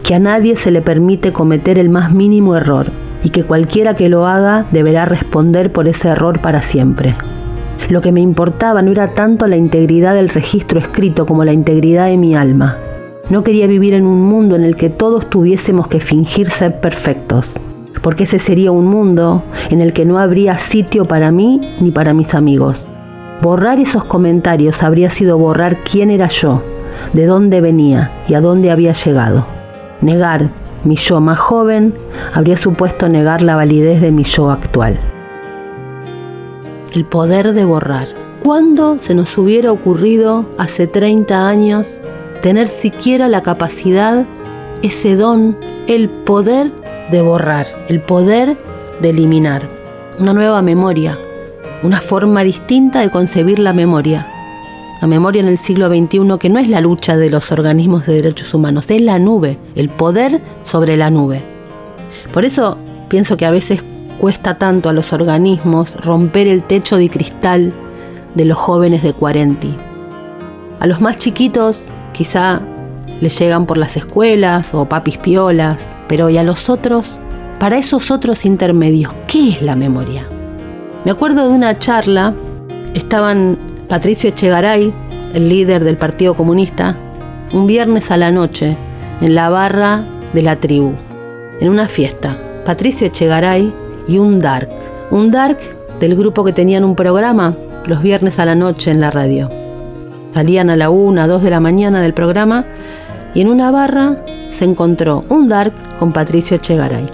que 0.00 0.14
a 0.14 0.18
nadie 0.18 0.56
se 0.56 0.70
le 0.70 0.82
permite 0.82 1.32
cometer 1.32 1.78
el 1.78 1.88
más 1.88 2.12
mínimo 2.12 2.56
error 2.56 2.86
y 3.22 3.30
que 3.30 3.44
cualquiera 3.44 3.94
que 3.94 4.08
lo 4.08 4.26
haga 4.26 4.66
deberá 4.70 5.04
responder 5.04 5.72
por 5.72 5.88
ese 5.88 6.08
error 6.08 6.40
para 6.40 6.62
siempre. 6.62 7.16
Lo 7.88 8.02
que 8.02 8.12
me 8.12 8.20
importaba 8.20 8.82
no 8.82 8.92
era 8.92 9.14
tanto 9.14 9.46
la 9.46 9.56
integridad 9.56 10.14
del 10.14 10.28
registro 10.28 10.78
escrito 10.78 11.24
como 11.26 11.44
la 11.44 11.52
integridad 11.52 12.06
de 12.06 12.16
mi 12.16 12.36
alma. 12.36 12.76
No 13.30 13.42
quería 13.42 13.66
vivir 13.66 13.94
en 13.94 14.06
un 14.06 14.22
mundo 14.22 14.56
en 14.56 14.64
el 14.64 14.76
que 14.76 14.90
todos 14.90 15.28
tuviésemos 15.30 15.88
que 15.88 16.00
fingir 16.00 16.50
ser 16.50 16.80
perfectos, 16.80 17.46
porque 18.02 18.24
ese 18.24 18.38
sería 18.38 18.72
un 18.72 18.86
mundo 18.86 19.42
en 19.70 19.80
el 19.80 19.92
que 19.92 20.04
no 20.04 20.18
habría 20.18 20.58
sitio 20.58 21.04
para 21.04 21.30
mí 21.30 21.60
ni 21.80 21.90
para 21.90 22.14
mis 22.14 22.34
amigos. 22.34 22.84
Borrar 23.42 23.78
esos 23.78 24.04
comentarios 24.04 24.82
habría 24.82 25.10
sido 25.10 25.38
borrar 25.38 25.78
quién 25.78 26.10
era 26.10 26.28
yo, 26.28 26.62
de 27.12 27.26
dónde 27.26 27.60
venía 27.60 28.10
y 28.28 28.34
a 28.34 28.40
dónde 28.40 28.70
había 28.70 28.92
llegado. 28.92 29.57
Negar 30.00 30.50
mi 30.84 30.96
yo 30.96 31.20
más 31.20 31.38
joven 31.38 31.94
habría 32.34 32.56
supuesto 32.56 33.08
negar 33.08 33.42
la 33.42 33.56
validez 33.56 34.00
de 34.00 34.10
mi 34.10 34.24
yo 34.24 34.50
actual 34.50 34.98
el 36.94 37.04
poder 37.04 37.52
de 37.52 37.64
borrar. 37.64 38.08
¿Cuándo 38.42 38.98
se 38.98 39.14
nos 39.14 39.36
hubiera 39.36 39.72
ocurrido 39.72 40.48
hace 40.58 40.86
30 40.86 41.48
años 41.48 41.98
tener 42.42 42.68
siquiera 42.68 43.28
la 43.28 43.42
capacidad, 43.42 44.24
ese 44.82 45.16
don, 45.16 45.56
el 45.86 46.08
poder 46.08 46.72
de 47.10 47.20
borrar, 47.20 47.66
el 47.88 48.00
poder 48.00 48.56
de 49.00 49.10
eliminar? 49.10 49.68
Una 50.18 50.32
nueva 50.32 50.62
memoria, 50.62 51.16
una 51.82 52.00
forma 52.00 52.42
distinta 52.42 53.00
de 53.00 53.10
concebir 53.10 53.58
la 53.58 53.72
memoria. 53.72 54.26
La 55.00 55.06
memoria 55.06 55.40
en 55.40 55.48
el 55.48 55.58
siglo 55.58 55.88
XXI 55.88 56.38
que 56.40 56.48
no 56.48 56.58
es 56.58 56.68
la 56.68 56.80
lucha 56.80 57.16
de 57.16 57.30
los 57.30 57.52
organismos 57.52 58.06
de 58.06 58.14
derechos 58.14 58.52
humanos, 58.52 58.90
es 58.90 59.00
la 59.00 59.18
nube, 59.18 59.56
el 59.76 59.88
poder 59.88 60.40
sobre 60.64 60.96
la 60.96 61.10
nube. 61.10 61.40
Por 62.32 62.44
eso 62.44 62.76
pienso 63.08 63.36
que 63.36 63.46
a 63.46 63.50
veces 63.52 63.82
cuesta 64.18 64.58
tanto 64.58 64.88
a 64.88 64.92
los 64.92 65.12
organismos 65.12 65.94
romper 66.04 66.48
el 66.48 66.64
techo 66.64 66.96
de 66.96 67.08
cristal 67.08 67.72
de 68.34 68.44
los 68.44 68.58
jóvenes 68.58 69.02
de 69.04 69.12
40. 69.12 69.68
A 70.80 70.86
los 70.86 71.00
más 71.00 71.16
chiquitos 71.16 71.82
quizá 72.12 72.60
les 73.20 73.38
llegan 73.38 73.66
por 73.66 73.78
las 73.78 73.96
escuelas 73.96 74.74
o 74.74 74.88
papis 74.88 75.16
piolas, 75.18 75.78
pero 76.08 76.28
¿y 76.28 76.38
a 76.38 76.42
los 76.42 76.68
otros? 76.68 77.18
Para 77.60 77.78
esos 77.78 78.10
otros 78.10 78.44
intermedios, 78.44 79.12
¿qué 79.26 79.50
es 79.50 79.62
la 79.62 79.76
memoria? 79.76 80.26
Me 81.04 81.10
acuerdo 81.10 81.48
de 81.48 81.54
una 81.54 81.78
charla, 81.78 82.34
estaban 82.94 83.67
Patricio 83.88 84.28
Echegaray, 84.28 84.92
el 85.32 85.48
líder 85.48 85.82
del 85.82 85.96
Partido 85.96 86.34
Comunista, 86.34 86.94
un 87.54 87.66
viernes 87.66 88.10
a 88.10 88.18
la 88.18 88.30
noche 88.30 88.76
en 89.22 89.34
la 89.34 89.48
barra 89.48 90.02
de 90.34 90.42
la 90.42 90.56
tribu, 90.56 90.92
en 91.58 91.70
una 91.70 91.88
fiesta. 91.88 92.36
Patricio 92.66 93.06
Echegaray 93.06 93.72
y 94.06 94.18
un 94.18 94.40
dark. 94.40 94.68
Un 95.10 95.30
dark 95.30 95.58
del 96.00 96.16
grupo 96.16 96.44
que 96.44 96.52
tenían 96.52 96.84
un 96.84 96.94
programa 96.96 97.56
los 97.86 98.02
viernes 98.02 98.38
a 98.38 98.44
la 98.44 98.54
noche 98.54 98.90
en 98.90 99.00
la 99.00 99.10
radio. 99.10 99.48
Salían 100.34 100.68
a 100.68 100.76
la 100.76 100.90
una, 100.90 101.26
dos 101.26 101.42
de 101.42 101.48
la 101.48 101.60
mañana 101.60 102.02
del 102.02 102.12
programa 102.12 102.66
y 103.34 103.40
en 103.40 103.48
una 103.48 103.70
barra 103.70 104.22
se 104.50 104.66
encontró 104.66 105.24
un 105.30 105.48
dark 105.48 105.72
con 105.98 106.12
Patricio 106.12 106.58
Echegaray. 106.58 107.06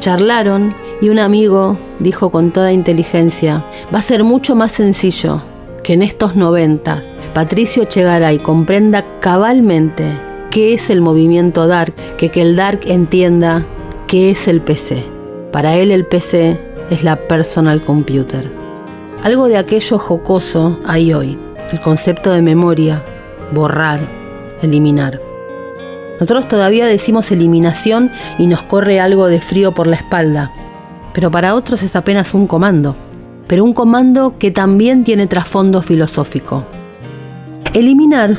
Charlaron 0.00 0.74
y 1.00 1.08
un 1.08 1.18
amigo 1.18 1.78
dijo 2.00 2.28
con 2.28 2.50
toda 2.50 2.74
inteligencia, 2.74 3.62
va 3.94 4.00
a 4.00 4.02
ser 4.02 4.24
mucho 4.24 4.54
más 4.54 4.72
sencillo 4.72 5.40
que 5.86 5.92
en 5.92 6.02
estos 6.02 6.34
noventas 6.34 7.04
Patricio 7.32 7.84
Echegaray 7.84 8.38
comprenda 8.38 9.04
cabalmente 9.20 10.04
qué 10.50 10.74
es 10.74 10.90
el 10.90 11.00
movimiento 11.00 11.68
dark, 11.68 11.94
que 12.16 12.28
que 12.28 12.42
el 12.42 12.56
dark 12.56 12.80
entienda 12.86 13.64
qué 14.08 14.30
es 14.30 14.48
el 14.48 14.60
PC. 14.60 15.04
Para 15.52 15.76
él 15.76 15.92
el 15.92 16.04
PC 16.04 16.58
es 16.90 17.04
la 17.04 17.14
personal 17.28 17.80
computer. 17.80 18.50
Algo 19.22 19.46
de 19.46 19.58
aquello 19.58 19.96
jocoso 19.96 20.76
hay 20.88 21.14
hoy, 21.14 21.38
el 21.70 21.78
concepto 21.78 22.32
de 22.32 22.42
memoria, 22.42 23.04
borrar, 23.52 24.00
eliminar. 24.62 25.20
Nosotros 26.18 26.48
todavía 26.48 26.86
decimos 26.86 27.30
eliminación 27.30 28.10
y 28.38 28.48
nos 28.48 28.62
corre 28.62 28.98
algo 28.98 29.28
de 29.28 29.40
frío 29.40 29.72
por 29.72 29.86
la 29.86 29.96
espalda, 29.96 30.50
pero 31.14 31.30
para 31.30 31.54
otros 31.54 31.84
es 31.84 31.94
apenas 31.94 32.34
un 32.34 32.48
comando, 32.48 32.96
pero 33.46 33.64
un 33.64 33.72
comando 33.72 34.34
que 34.38 34.50
también 34.50 35.04
tiene 35.04 35.26
trasfondo 35.26 35.82
filosófico. 35.82 36.64
Eliminar, 37.74 38.38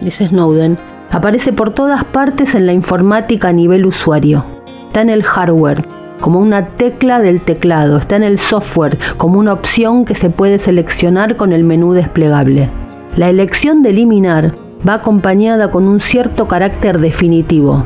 dice 0.00 0.26
Snowden, 0.26 0.78
aparece 1.10 1.52
por 1.52 1.72
todas 1.72 2.04
partes 2.04 2.54
en 2.54 2.66
la 2.66 2.72
informática 2.72 3.48
a 3.48 3.52
nivel 3.52 3.86
usuario. 3.86 4.44
Está 4.86 5.02
en 5.02 5.10
el 5.10 5.22
hardware, 5.22 5.84
como 6.20 6.38
una 6.38 6.68
tecla 6.76 7.20
del 7.20 7.40
teclado, 7.40 7.98
está 7.98 8.16
en 8.16 8.24
el 8.24 8.38
software, 8.38 8.98
como 9.16 9.38
una 9.38 9.52
opción 9.52 10.04
que 10.04 10.14
se 10.14 10.30
puede 10.30 10.58
seleccionar 10.58 11.36
con 11.36 11.52
el 11.52 11.64
menú 11.64 11.92
desplegable. 11.92 12.68
La 13.16 13.28
elección 13.28 13.82
de 13.82 13.90
eliminar 13.90 14.54
va 14.86 14.94
acompañada 14.94 15.70
con 15.70 15.84
un 15.88 16.00
cierto 16.00 16.48
carácter 16.48 17.00
definitivo 17.00 17.84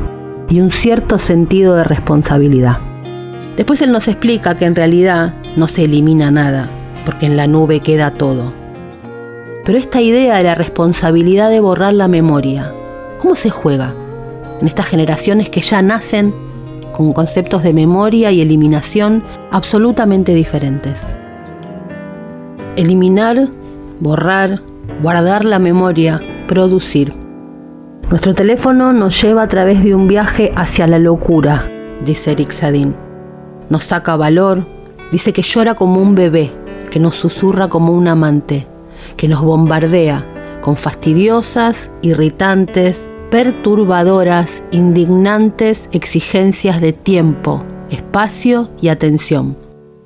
y 0.49 0.59
un 0.59 0.71
cierto 0.71 1.17
sentido 1.17 1.75
de 1.75 1.83
responsabilidad. 1.83 2.77
Después 3.57 3.81
él 3.81 3.91
nos 3.91 4.07
explica 4.07 4.57
que 4.57 4.65
en 4.65 4.75
realidad 4.75 5.33
no 5.55 5.67
se 5.67 5.85
elimina 5.85 6.29
nada, 6.29 6.67
porque 7.05 7.25
en 7.25 7.37
la 7.37 7.47
nube 7.47 7.79
queda 7.79 8.11
todo. 8.11 8.51
Pero 9.63 9.77
esta 9.77 10.01
idea 10.01 10.37
de 10.37 10.43
la 10.43 10.55
responsabilidad 10.55 11.49
de 11.49 11.59
borrar 11.59 11.93
la 11.93 12.07
memoria, 12.07 12.71
¿cómo 13.21 13.35
se 13.35 13.49
juega 13.49 13.93
en 14.59 14.67
estas 14.67 14.85
generaciones 14.85 15.49
que 15.49 15.61
ya 15.61 15.81
nacen 15.81 16.33
con 16.91 17.13
conceptos 17.13 17.63
de 17.63 17.73
memoria 17.73 18.31
y 18.31 18.41
eliminación 18.41 19.23
absolutamente 19.51 20.33
diferentes? 20.33 21.01
Eliminar, 22.75 23.47
borrar, 24.01 24.61
guardar 25.01 25.45
la 25.45 25.59
memoria 25.59 26.21
producir. 26.47 27.13
Nuestro 28.09 28.35
teléfono 28.35 28.93
nos 28.93 29.19
lleva 29.19 29.43
a 29.43 29.47
través 29.47 29.83
de 29.83 29.95
un 29.95 30.07
viaje 30.07 30.51
hacia 30.55 30.85
la 30.85 30.99
locura, 30.99 31.67
dice 32.05 32.33
Eric 32.33 32.51
Sadin. 32.51 33.04
Nos 33.69 33.83
saca 33.83 34.15
valor, 34.15 34.65
dice 35.11 35.33
que 35.33 35.41
llora 35.41 35.75
como 35.75 36.01
un 36.01 36.15
bebé, 36.15 36.51
que 36.91 36.99
nos 36.99 37.15
susurra 37.15 37.67
como 37.67 37.93
un 37.93 38.07
amante, 38.07 38.67
que 39.17 39.27
nos 39.27 39.41
bombardea 39.41 40.25
con 40.61 40.75
fastidiosas, 40.75 41.91
irritantes, 42.01 43.09
perturbadoras, 43.29 44.63
indignantes 44.71 45.89
exigencias 45.91 46.81
de 46.81 46.93
tiempo, 46.93 47.63
espacio 47.89 48.69
y 48.81 48.89
atención. 48.89 49.57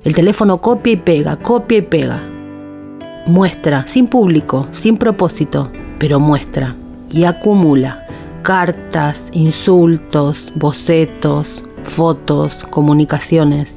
El 0.04 0.14
teléfono 0.14 0.58
copia 0.58 0.94
y 0.94 0.96
pega, 0.96 1.36
copia 1.36 1.78
y 1.78 1.82
pega. 1.82 2.22
Muestra, 3.26 3.86
sin 3.86 4.08
público, 4.08 4.66
sin 4.70 4.96
propósito, 4.96 5.70
pero 5.98 6.18
muestra 6.18 6.76
y 7.10 7.24
acumula 7.24 8.06
cartas, 8.42 9.28
insultos, 9.32 10.52
bocetos, 10.54 11.62
fotos, 11.90 12.54
comunicaciones. 12.70 13.76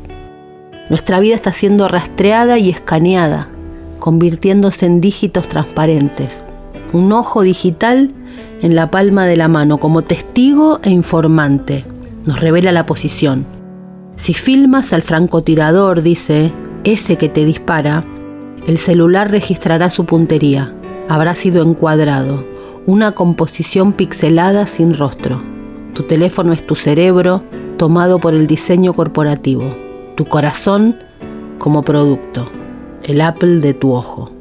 Nuestra 0.89 1.19
vida 1.19 1.35
está 1.35 1.51
siendo 1.51 1.87
rastreada 1.87 2.57
y 2.59 2.69
escaneada, 2.69 3.47
convirtiéndose 3.99 4.85
en 4.85 5.01
dígitos 5.01 5.49
transparentes. 5.49 6.43
Un 6.93 7.11
ojo 7.11 7.41
digital 7.41 8.11
en 8.61 8.75
la 8.75 8.91
palma 8.91 9.25
de 9.25 9.35
la 9.35 9.47
mano 9.47 9.79
como 9.79 10.03
testigo 10.03 10.79
e 10.83 10.89
informante. 10.89 11.85
Nos 12.25 12.39
revela 12.39 12.71
la 12.71 12.85
posición. 12.85 13.45
Si 14.15 14.33
filmas 14.33 14.93
al 14.93 15.01
francotirador, 15.01 16.01
dice, 16.01 16.53
ese 16.83 17.17
que 17.17 17.29
te 17.29 17.43
dispara, 17.43 18.05
el 18.67 18.77
celular 18.77 19.31
registrará 19.31 19.89
su 19.89 20.05
puntería 20.05 20.73
habrá 21.09 21.33
sido 21.33 21.63
encuadrado, 21.63 22.43
una 22.85 23.13
composición 23.13 23.93
pixelada 23.93 24.67
sin 24.67 24.97
rostro. 24.97 25.41
Tu 25.93 26.03
teléfono 26.03 26.53
es 26.53 26.65
tu 26.65 26.75
cerebro 26.75 27.43
tomado 27.77 28.19
por 28.19 28.33
el 28.33 28.47
diseño 28.47 28.93
corporativo, 28.93 29.69
tu 30.15 30.25
corazón 30.25 30.97
como 31.57 31.81
producto, 31.81 32.45
el 33.05 33.21
Apple 33.21 33.59
de 33.59 33.73
tu 33.73 33.93
ojo. 33.93 34.31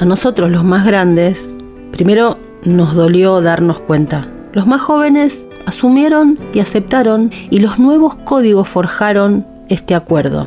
A 0.00 0.04
nosotros 0.04 0.50
los 0.50 0.64
más 0.64 0.84
grandes, 0.84 1.52
primero 1.92 2.38
nos 2.64 2.94
dolió 2.94 3.40
darnos 3.40 3.78
cuenta. 3.78 4.26
Los 4.52 4.66
más 4.66 4.80
jóvenes 4.80 5.46
asumieron 5.66 6.38
y 6.52 6.60
aceptaron 6.60 7.30
y 7.50 7.60
los 7.60 7.78
nuevos 7.78 8.16
códigos 8.16 8.68
forjaron 8.68 9.46
este 9.68 9.94
acuerdo. 9.94 10.46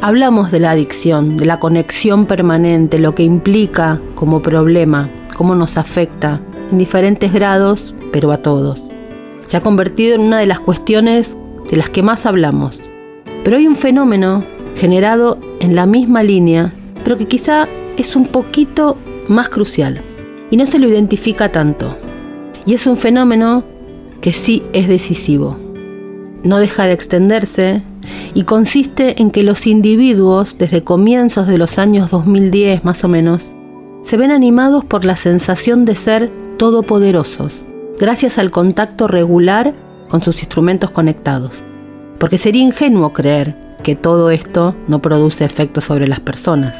Hablamos 0.00 0.50
de 0.50 0.60
la 0.60 0.72
adicción, 0.72 1.36
de 1.36 1.46
la 1.46 1.58
conexión 1.58 2.26
permanente, 2.26 2.98
lo 2.98 3.14
que 3.14 3.22
implica 3.22 4.00
como 4.14 4.42
problema, 4.42 5.08
cómo 5.34 5.54
nos 5.54 5.76
afecta, 5.76 6.40
en 6.70 6.78
diferentes 6.78 7.32
grados, 7.32 7.94
pero 8.12 8.30
a 8.30 8.38
todos. 8.38 8.84
Se 9.46 9.56
ha 9.56 9.62
convertido 9.62 10.14
en 10.14 10.22
una 10.22 10.38
de 10.38 10.46
las 10.46 10.60
cuestiones 10.60 11.36
de 11.70 11.76
las 11.76 11.90
que 11.90 12.02
más 12.02 12.26
hablamos. 12.26 12.80
Pero 13.44 13.56
hay 13.56 13.66
un 13.66 13.76
fenómeno 13.76 14.44
generado 14.74 15.38
en 15.60 15.74
la 15.74 15.86
misma 15.86 16.22
línea, 16.22 16.72
pero 17.04 17.16
que 17.16 17.26
quizá 17.26 17.68
es 17.96 18.16
un 18.16 18.26
poquito 18.26 18.96
más 19.28 19.48
crucial 19.48 20.02
y 20.50 20.56
no 20.56 20.66
se 20.66 20.78
lo 20.78 20.88
identifica 20.88 21.50
tanto. 21.50 21.96
Y 22.66 22.74
es 22.74 22.86
un 22.86 22.96
fenómeno 22.96 23.64
que 24.20 24.32
sí 24.32 24.62
es 24.72 24.88
decisivo. 24.88 25.56
No 26.42 26.58
deja 26.58 26.84
de 26.84 26.92
extenderse, 26.92 27.82
y 28.34 28.42
consiste 28.42 29.20
en 29.20 29.30
que 29.30 29.42
los 29.42 29.66
individuos, 29.66 30.56
desde 30.58 30.84
comienzos 30.84 31.46
de 31.46 31.58
los 31.58 31.78
años 31.78 32.10
2010 32.10 32.84
más 32.84 33.02
o 33.02 33.08
menos, 33.08 33.54
se 34.02 34.16
ven 34.16 34.30
animados 34.30 34.84
por 34.84 35.04
la 35.04 35.16
sensación 35.16 35.84
de 35.84 35.94
ser 35.94 36.30
todopoderosos, 36.58 37.64
gracias 37.98 38.38
al 38.38 38.50
contacto 38.50 39.08
regular 39.08 39.74
con 40.08 40.22
sus 40.22 40.40
instrumentos 40.40 40.90
conectados. 40.90 41.64
Porque 42.18 42.38
sería 42.38 42.62
ingenuo 42.62 43.12
creer 43.12 43.56
que 43.82 43.96
todo 43.96 44.30
esto 44.30 44.74
no 44.88 45.00
produce 45.00 45.44
efectos 45.44 45.84
sobre 45.84 46.08
las 46.08 46.20
personas. 46.20 46.76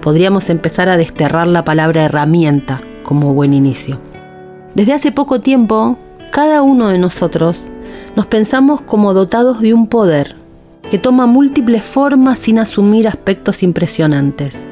Podríamos 0.00 0.50
empezar 0.50 0.88
a 0.88 0.96
desterrar 0.96 1.46
la 1.46 1.64
palabra 1.64 2.04
herramienta 2.04 2.80
como 3.02 3.34
buen 3.34 3.52
inicio. 3.54 3.98
Desde 4.74 4.92
hace 4.92 5.12
poco 5.12 5.40
tiempo, 5.40 5.98
cada 6.30 6.62
uno 6.62 6.88
de 6.88 6.98
nosotros 6.98 7.68
nos 8.14 8.26
pensamos 8.26 8.80
como 8.80 9.14
dotados 9.14 9.60
de 9.60 9.74
un 9.74 9.88
poder 9.88 10.36
que 10.90 10.98
toma 10.98 11.26
múltiples 11.26 11.82
formas 11.82 12.38
sin 12.38 12.58
asumir 12.58 13.08
aspectos 13.08 13.62
impresionantes. 13.62 14.66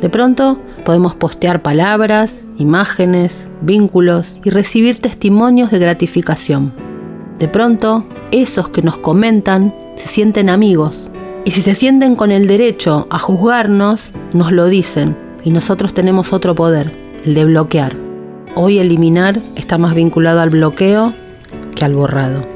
De 0.00 0.08
pronto 0.08 0.58
podemos 0.80 1.14
postear 1.14 1.62
palabras, 1.62 2.44
imágenes, 2.58 3.50
vínculos 3.62 4.38
y 4.44 4.50
recibir 4.50 5.00
testimonios 5.00 5.70
de 5.70 5.78
gratificación. 5.78 6.72
De 7.38 7.48
pronto, 7.48 8.04
esos 8.30 8.68
que 8.68 8.82
nos 8.82 8.98
comentan 8.98 9.74
se 9.96 10.08
sienten 10.08 10.50
amigos 10.50 11.08
y 11.44 11.52
si 11.52 11.62
se 11.62 11.74
sienten 11.74 12.16
con 12.16 12.32
el 12.32 12.46
derecho 12.46 13.06
a 13.10 13.18
juzgarnos, 13.18 14.10
nos 14.32 14.52
lo 14.52 14.66
dicen 14.66 15.16
y 15.42 15.50
nosotros 15.50 15.94
tenemos 15.94 16.32
otro 16.32 16.54
poder, 16.54 16.94
el 17.24 17.34
de 17.34 17.44
bloquear. 17.44 17.96
Hoy 18.54 18.78
eliminar 18.78 19.40
está 19.56 19.78
más 19.78 19.94
vinculado 19.94 20.40
al 20.40 20.50
bloqueo 20.50 21.14
que 21.74 21.84
al 21.84 21.94
borrado. 21.94 22.46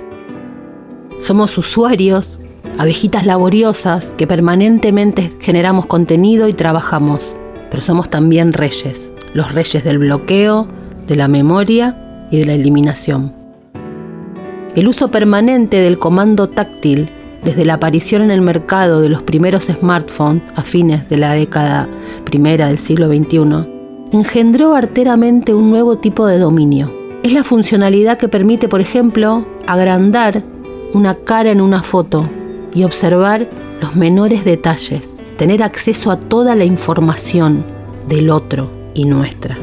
Somos 1.20 1.56
usuarios, 1.56 2.38
abejitas 2.78 3.24
laboriosas 3.24 4.14
que 4.18 4.26
permanentemente 4.26 5.30
generamos 5.40 5.86
contenido 5.86 6.48
y 6.48 6.52
trabajamos, 6.52 7.34
pero 7.70 7.82
somos 7.82 8.10
también 8.10 8.52
reyes, 8.52 9.10
los 9.32 9.52
reyes 9.52 9.84
del 9.84 9.98
bloqueo, 9.98 10.68
de 11.06 11.16
la 11.16 11.28
memoria 11.28 12.26
y 12.30 12.38
de 12.38 12.46
la 12.46 12.54
eliminación. 12.54 13.32
El 14.74 14.88
uso 14.88 15.10
permanente 15.10 15.76
del 15.76 15.98
comando 15.98 16.48
táctil 16.48 17.08
desde 17.44 17.64
la 17.64 17.74
aparición 17.74 18.22
en 18.22 18.30
el 18.30 18.40
mercado 18.40 19.00
de 19.00 19.08
los 19.08 19.22
primeros 19.22 19.64
smartphones 19.64 20.42
a 20.56 20.62
fines 20.62 21.08
de 21.08 21.18
la 21.18 21.34
década 21.34 21.88
primera 22.24 22.68
del 22.68 22.78
siglo 22.78 23.06
XXI, 23.08 23.68
engendró 24.12 24.74
arteramente 24.74 25.54
un 25.54 25.70
nuevo 25.70 25.98
tipo 25.98 26.26
de 26.26 26.38
dominio. 26.38 26.90
Es 27.22 27.32
la 27.32 27.44
funcionalidad 27.44 28.18
que 28.18 28.28
permite, 28.28 28.68
por 28.68 28.80
ejemplo, 28.80 29.46
agrandar 29.66 30.42
una 30.92 31.14
cara 31.14 31.50
en 31.50 31.60
una 31.60 31.82
foto 31.82 32.28
y 32.74 32.84
observar 32.84 33.48
los 33.80 33.96
menores 33.96 34.44
detalles, 34.44 35.13
tener 35.36 35.62
acceso 35.62 36.10
a 36.10 36.16
toda 36.16 36.54
la 36.54 36.64
información 36.64 37.64
del 38.08 38.30
otro 38.30 38.70
y 38.94 39.04
nuestra, 39.04 39.58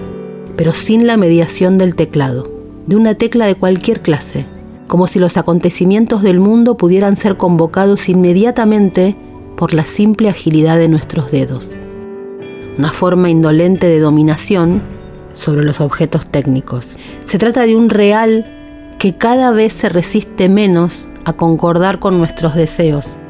pero 0.56 0.74
sin 0.74 1.08
la 1.08 1.18
mediación 1.18 1.78
del 1.78 1.96
teclado, 1.96 2.52
de 2.88 2.96
una 2.96 3.16
tecla 3.16 3.46
de 3.46 3.56
cualquier 3.56 4.02
clase, 4.02 4.46
como 4.88 5.08
si 5.08 5.20
los 5.20 5.38
acontecimientos 5.38 6.22
del 6.22 6.40
mundo 6.40 6.76
pudieran 6.76 7.16
ser 7.16 7.38
convocados 7.38 8.10
inmediatamente 8.10 9.16
por 9.56 9.74
la 9.74 9.84
simple 9.84 10.30
agilidad 10.30 10.78
de 10.78 10.90
nuestros 10.90 11.32
dedos. 11.32 11.70
Una 12.78 12.92
forma 12.92 13.30
indolente 13.30 13.88
de 13.88 14.00
dominación 14.00 14.82
sobre 15.34 15.64
los 15.64 15.80
objetos 15.80 16.26
técnicos. 16.26 16.88
Se 17.26 17.38
trata 17.38 17.66
de 17.66 17.76
un 17.76 17.90
real 17.90 18.46
que 19.00 19.16
cada 19.16 19.52
vez 19.52 19.74
se 19.74 19.88
resiste 19.88 20.50
menos 20.50 21.08
a 21.26 21.34
concordar 21.34 22.00
con 22.00 22.18
nuestros 22.18 22.56
deseos. 22.56 23.21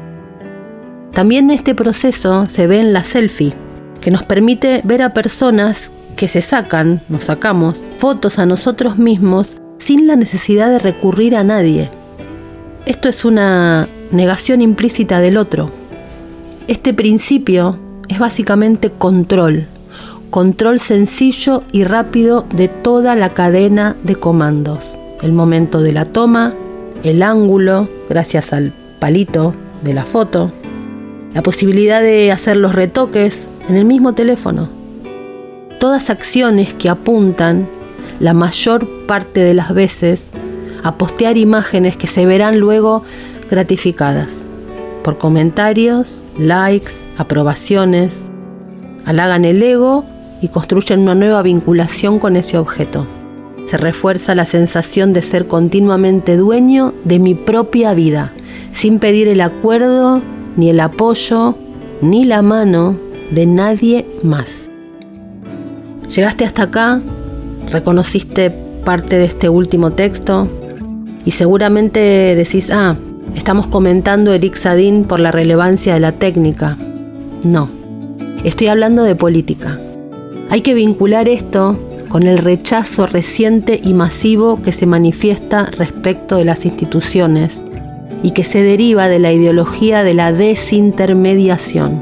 También 1.12 1.50
este 1.50 1.74
proceso 1.74 2.46
se 2.46 2.66
ve 2.66 2.80
en 2.80 2.92
la 2.92 3.02
selfie, 3.02 3.54
que 4.00 4.10
nos 4.10 4.22
permite 4.24 4.80
ver 4.84 5.02
a 5.02 5.12
personas 5.12 5.90
que 6.16 6.26
se 6.26 6.40
sacan, 6.40 7.02
nos 7.08 7.24
sacamos, 7.24 7.78
fotos 7.98 8.38
a 8.38 8.46
nosotros 8.46 8.96
mismos 8.98 9.56
sin 9.78 10.06
la 10.06 10.16
necesidad 10.16 10.70
de 10.70 10.78
recurrir 10.78 11.36
a 11.36 11.44
nadie. 11.44 11.90
Esto 12.86 13.08
es 13.08 13.24
una 13.24 13.88
negación 14.10 14.62
implícita 14.62 15.20
del 15.20 15.36
otro. 15.36 15.70
Este 16.66 16.94
principio 16.94 17.78
es 18.08 18.18
básicamente 18.18 18.90
control, 18.90 19.66
control 20.30 20.80
sencillo 20.80 21.62
y 21.72 21.84
rápido 21.84 22.46
de 22.54 22.68
toda 22.68 23.16
la 23.16 23.34
cadena 23.34 23.96
de 24.02 24.16
comandos. 24.16 24.78
El 25.20 25.32
momento 25.32 25.82
de 25.82 25.92
la 25.92 26.06
toma, 26.06 26.54
el 27.02 27.22
ángulo, 27.22 27.88
gracias 28.08 28.52
al 28.52 28.72
palito 28.98 29.54
de 29.82 29.94
la 29.94 30.04
foto, 30.04 30.52
la 31.34 31.42
posibilidad 31.42 32.02
de 32.02 32.30
hacer 32.32 32.56
los 32.56 32.74
retoques 32.74 33.46
en 33.68 33.76
el 33.76 33.84
mismo 33.84 34.14
teléfono. 34.14 34.68
Todas 35.80 36.10
acciones 36.10 36.74
que 36.74 36.88
apuntan, 36.88 37.68
la 38.20 38.34
mayor 38.34 38.86
parte 39.06 39.40
de 39.40 39.54
las 39.54 39.74
veces, 39.74 40.30
a 40.82 40.96
postear 40.96 41.36
imágenes 41.36 41.96
que 41.96 42.06
se 42.06 42.26
verán 42.26 42.58
luego 42.58 43.02
gratificadas 43.50 44.42
por 45.02 45.18
comentarios, 45.18 46.20
likes, 46.38 46.92
aprobaciones, 47.18 48.14
halagan 49.04 49.44
el 49.44 49.62
ego 49.62 50.04
y 50.40 50.48
construyen 50.48 51.00
una 51.00 51.14
nueva 51.14 51.42
vinculación 51.42 52.18
con 52.18 52.36
ese 52.36 52.58
objeto. 52.58 53.06
Se 53.66 53.76
refuerza 53.76 54.34
la 54.34 54.44
sensación 54.44 55.12
de 55.12 55.22
ser 55.22 55.46
continuamente 55.46 56.36
dueño 56.36 56.94
de 57.04 57.18
mi 57.18 57.34
propia 57.34 57.94
vida, 57.94 58.32
sin 58.72 58.98
pedir 58.98 59.28
el 59.28 59.40
acuerdo, 59.40 60.20
ni 60.56 60.70
el 60.70 60.80
apoyo, 60.80 61.54
ni 62.00 62.24
la 62.24 62.42
mano 62.42 62.96
de 63.30 63.46
nadie 63.46 64.06
más. 64.22 64.70
Llegaste 66.14 66.44
hasta 66.44 66.64
acá, 66.64 67.00
reconociste 67.70 68.50
parte 68.84 69.18
de 69.18 69.24
este 69.24 69.48
último 69.48 69.92
texto 69.92 70.48
y 71.24 71.30
seguramente 71.30 72.00
decís, 72.34 72.70
ah, 72.70 72.96
estamos 73.34 73.66
comentando 73.66 74.32
Eric 74.32 74.56
Sadin 74.56 75.04
por 75.04 75.20
la 75.20 75.30
relevancia 75.30 75.94
de 75.94 76.00
la 76.00 76.12
técnica. 76.12 76.76
No, 77.44 77.68
estoy 78.44 78.66
hablando 78.66 79.04
de 79.04 79.14
política. 79.14 79.78
Hay 80.50 80.60
que 80.60 80.74
vincular 80.74 81.28
esto 81.28 81.78
con 82.08 82.24
el 82.24 82.38
rechazo 82.38 83.06
reciente 83.06 83.80
y 83.82 83.94
masivo 83.94 84.60
que 84.60 84.72
se 84.72 84.84
manifiesta 84.84 85.64
respecto 85.64 86.36
de 86.36 86.44
las 86.44 86.66
instituciones 86.66 87.64
y 88.22 88.30
que 88.30 88.44
se 88.44 88.62
deriva 88.62 89.08
de 89.08 89.18
la 89.18 89.32
ideología 89.32 90.02
de 90.02 90.14
la 90.14 90.32
desintermediación. 90.32 92.00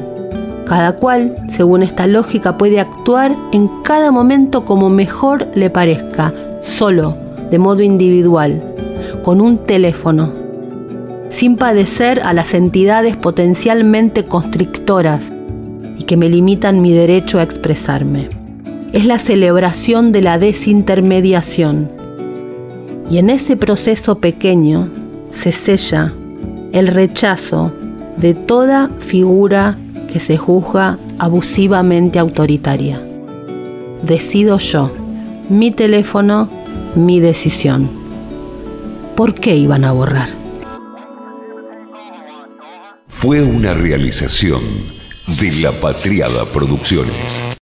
Cada 0.67 0.97
cual, 0.97 1.37
según 1.49 1.83
esta 1.83 2.07
lógica, 2.07 2.57
puede 2.57 2.79
actuar 2.79 3.35
en 3.53 3.69
cada 3.83 4.13
momento 4.13 4.65
como 4.65 4.89
mejor 4.89 5.49
le 5.55 5.71
parezca, 5.71 6.33
solo, 6.63 7.17
de 7.51 7.59
modo 7.59 7.83
individual, 7.83 8.63
con 9.25 9.41
un 9.41 9.59
teléfono, 9.59 10.33
sin 11.31 11.57
padecer 11.57 12.21
a 12.23 12.33
las 12.33 12.55
entidades 12.55 13.17
potencialmente 13.17 14.27
constrictoras 14.27 15.33
y 15.99 16.05
que 16.05 16.17
me 16.17 16.29
limitan 16.29 16.81
mi 16.81 16.93
derecho 16.93 17.41
a 17.41 17.43
expresarme. 17.43 18.29
Es 18.93 19.07
la 19.07 19.19
celebración 19.19 20.13
de 20.13 20.21
la 20.21 20.39
desintermediación. 20.39 21.89
Y 23.11 23.19
en 23.19 23.31
ese 23.31 23.57
proceso 23.57 24.19
pequeño 24.19 24.89
se 25.41 25.53
sella 25.53 26.13
el 26.73 26.87
rechazo 26.87 27.73
de 28.19 28.35
toda 28.35 28.91
figura 28.99 29.79
que 30.13 30.21
se 30.21 30.37
juzga 30.37 30.99
abusivamente 31.19 32.19
autoritaria. 32.19 33.01
Decido 34.03 34.59
yo, 34.59 34.93
mi 35.49 35.71
teléfono, 35.71 36.51
mi 36.95 37.21
decisión. 37.21 37.89
¿Por 39.17 39.35
qué 39.35 39.57
iban 39.57 39.85
a 39.85 39.93
borrar? 39.93 40.29
Fue 43.09 43.43
una 43.43 43.73
realización 43.73 44.61
de 45.41 45.53
La 45.53 45.73
Patriada 45.81 46.45
Producciones. 46.45 47.57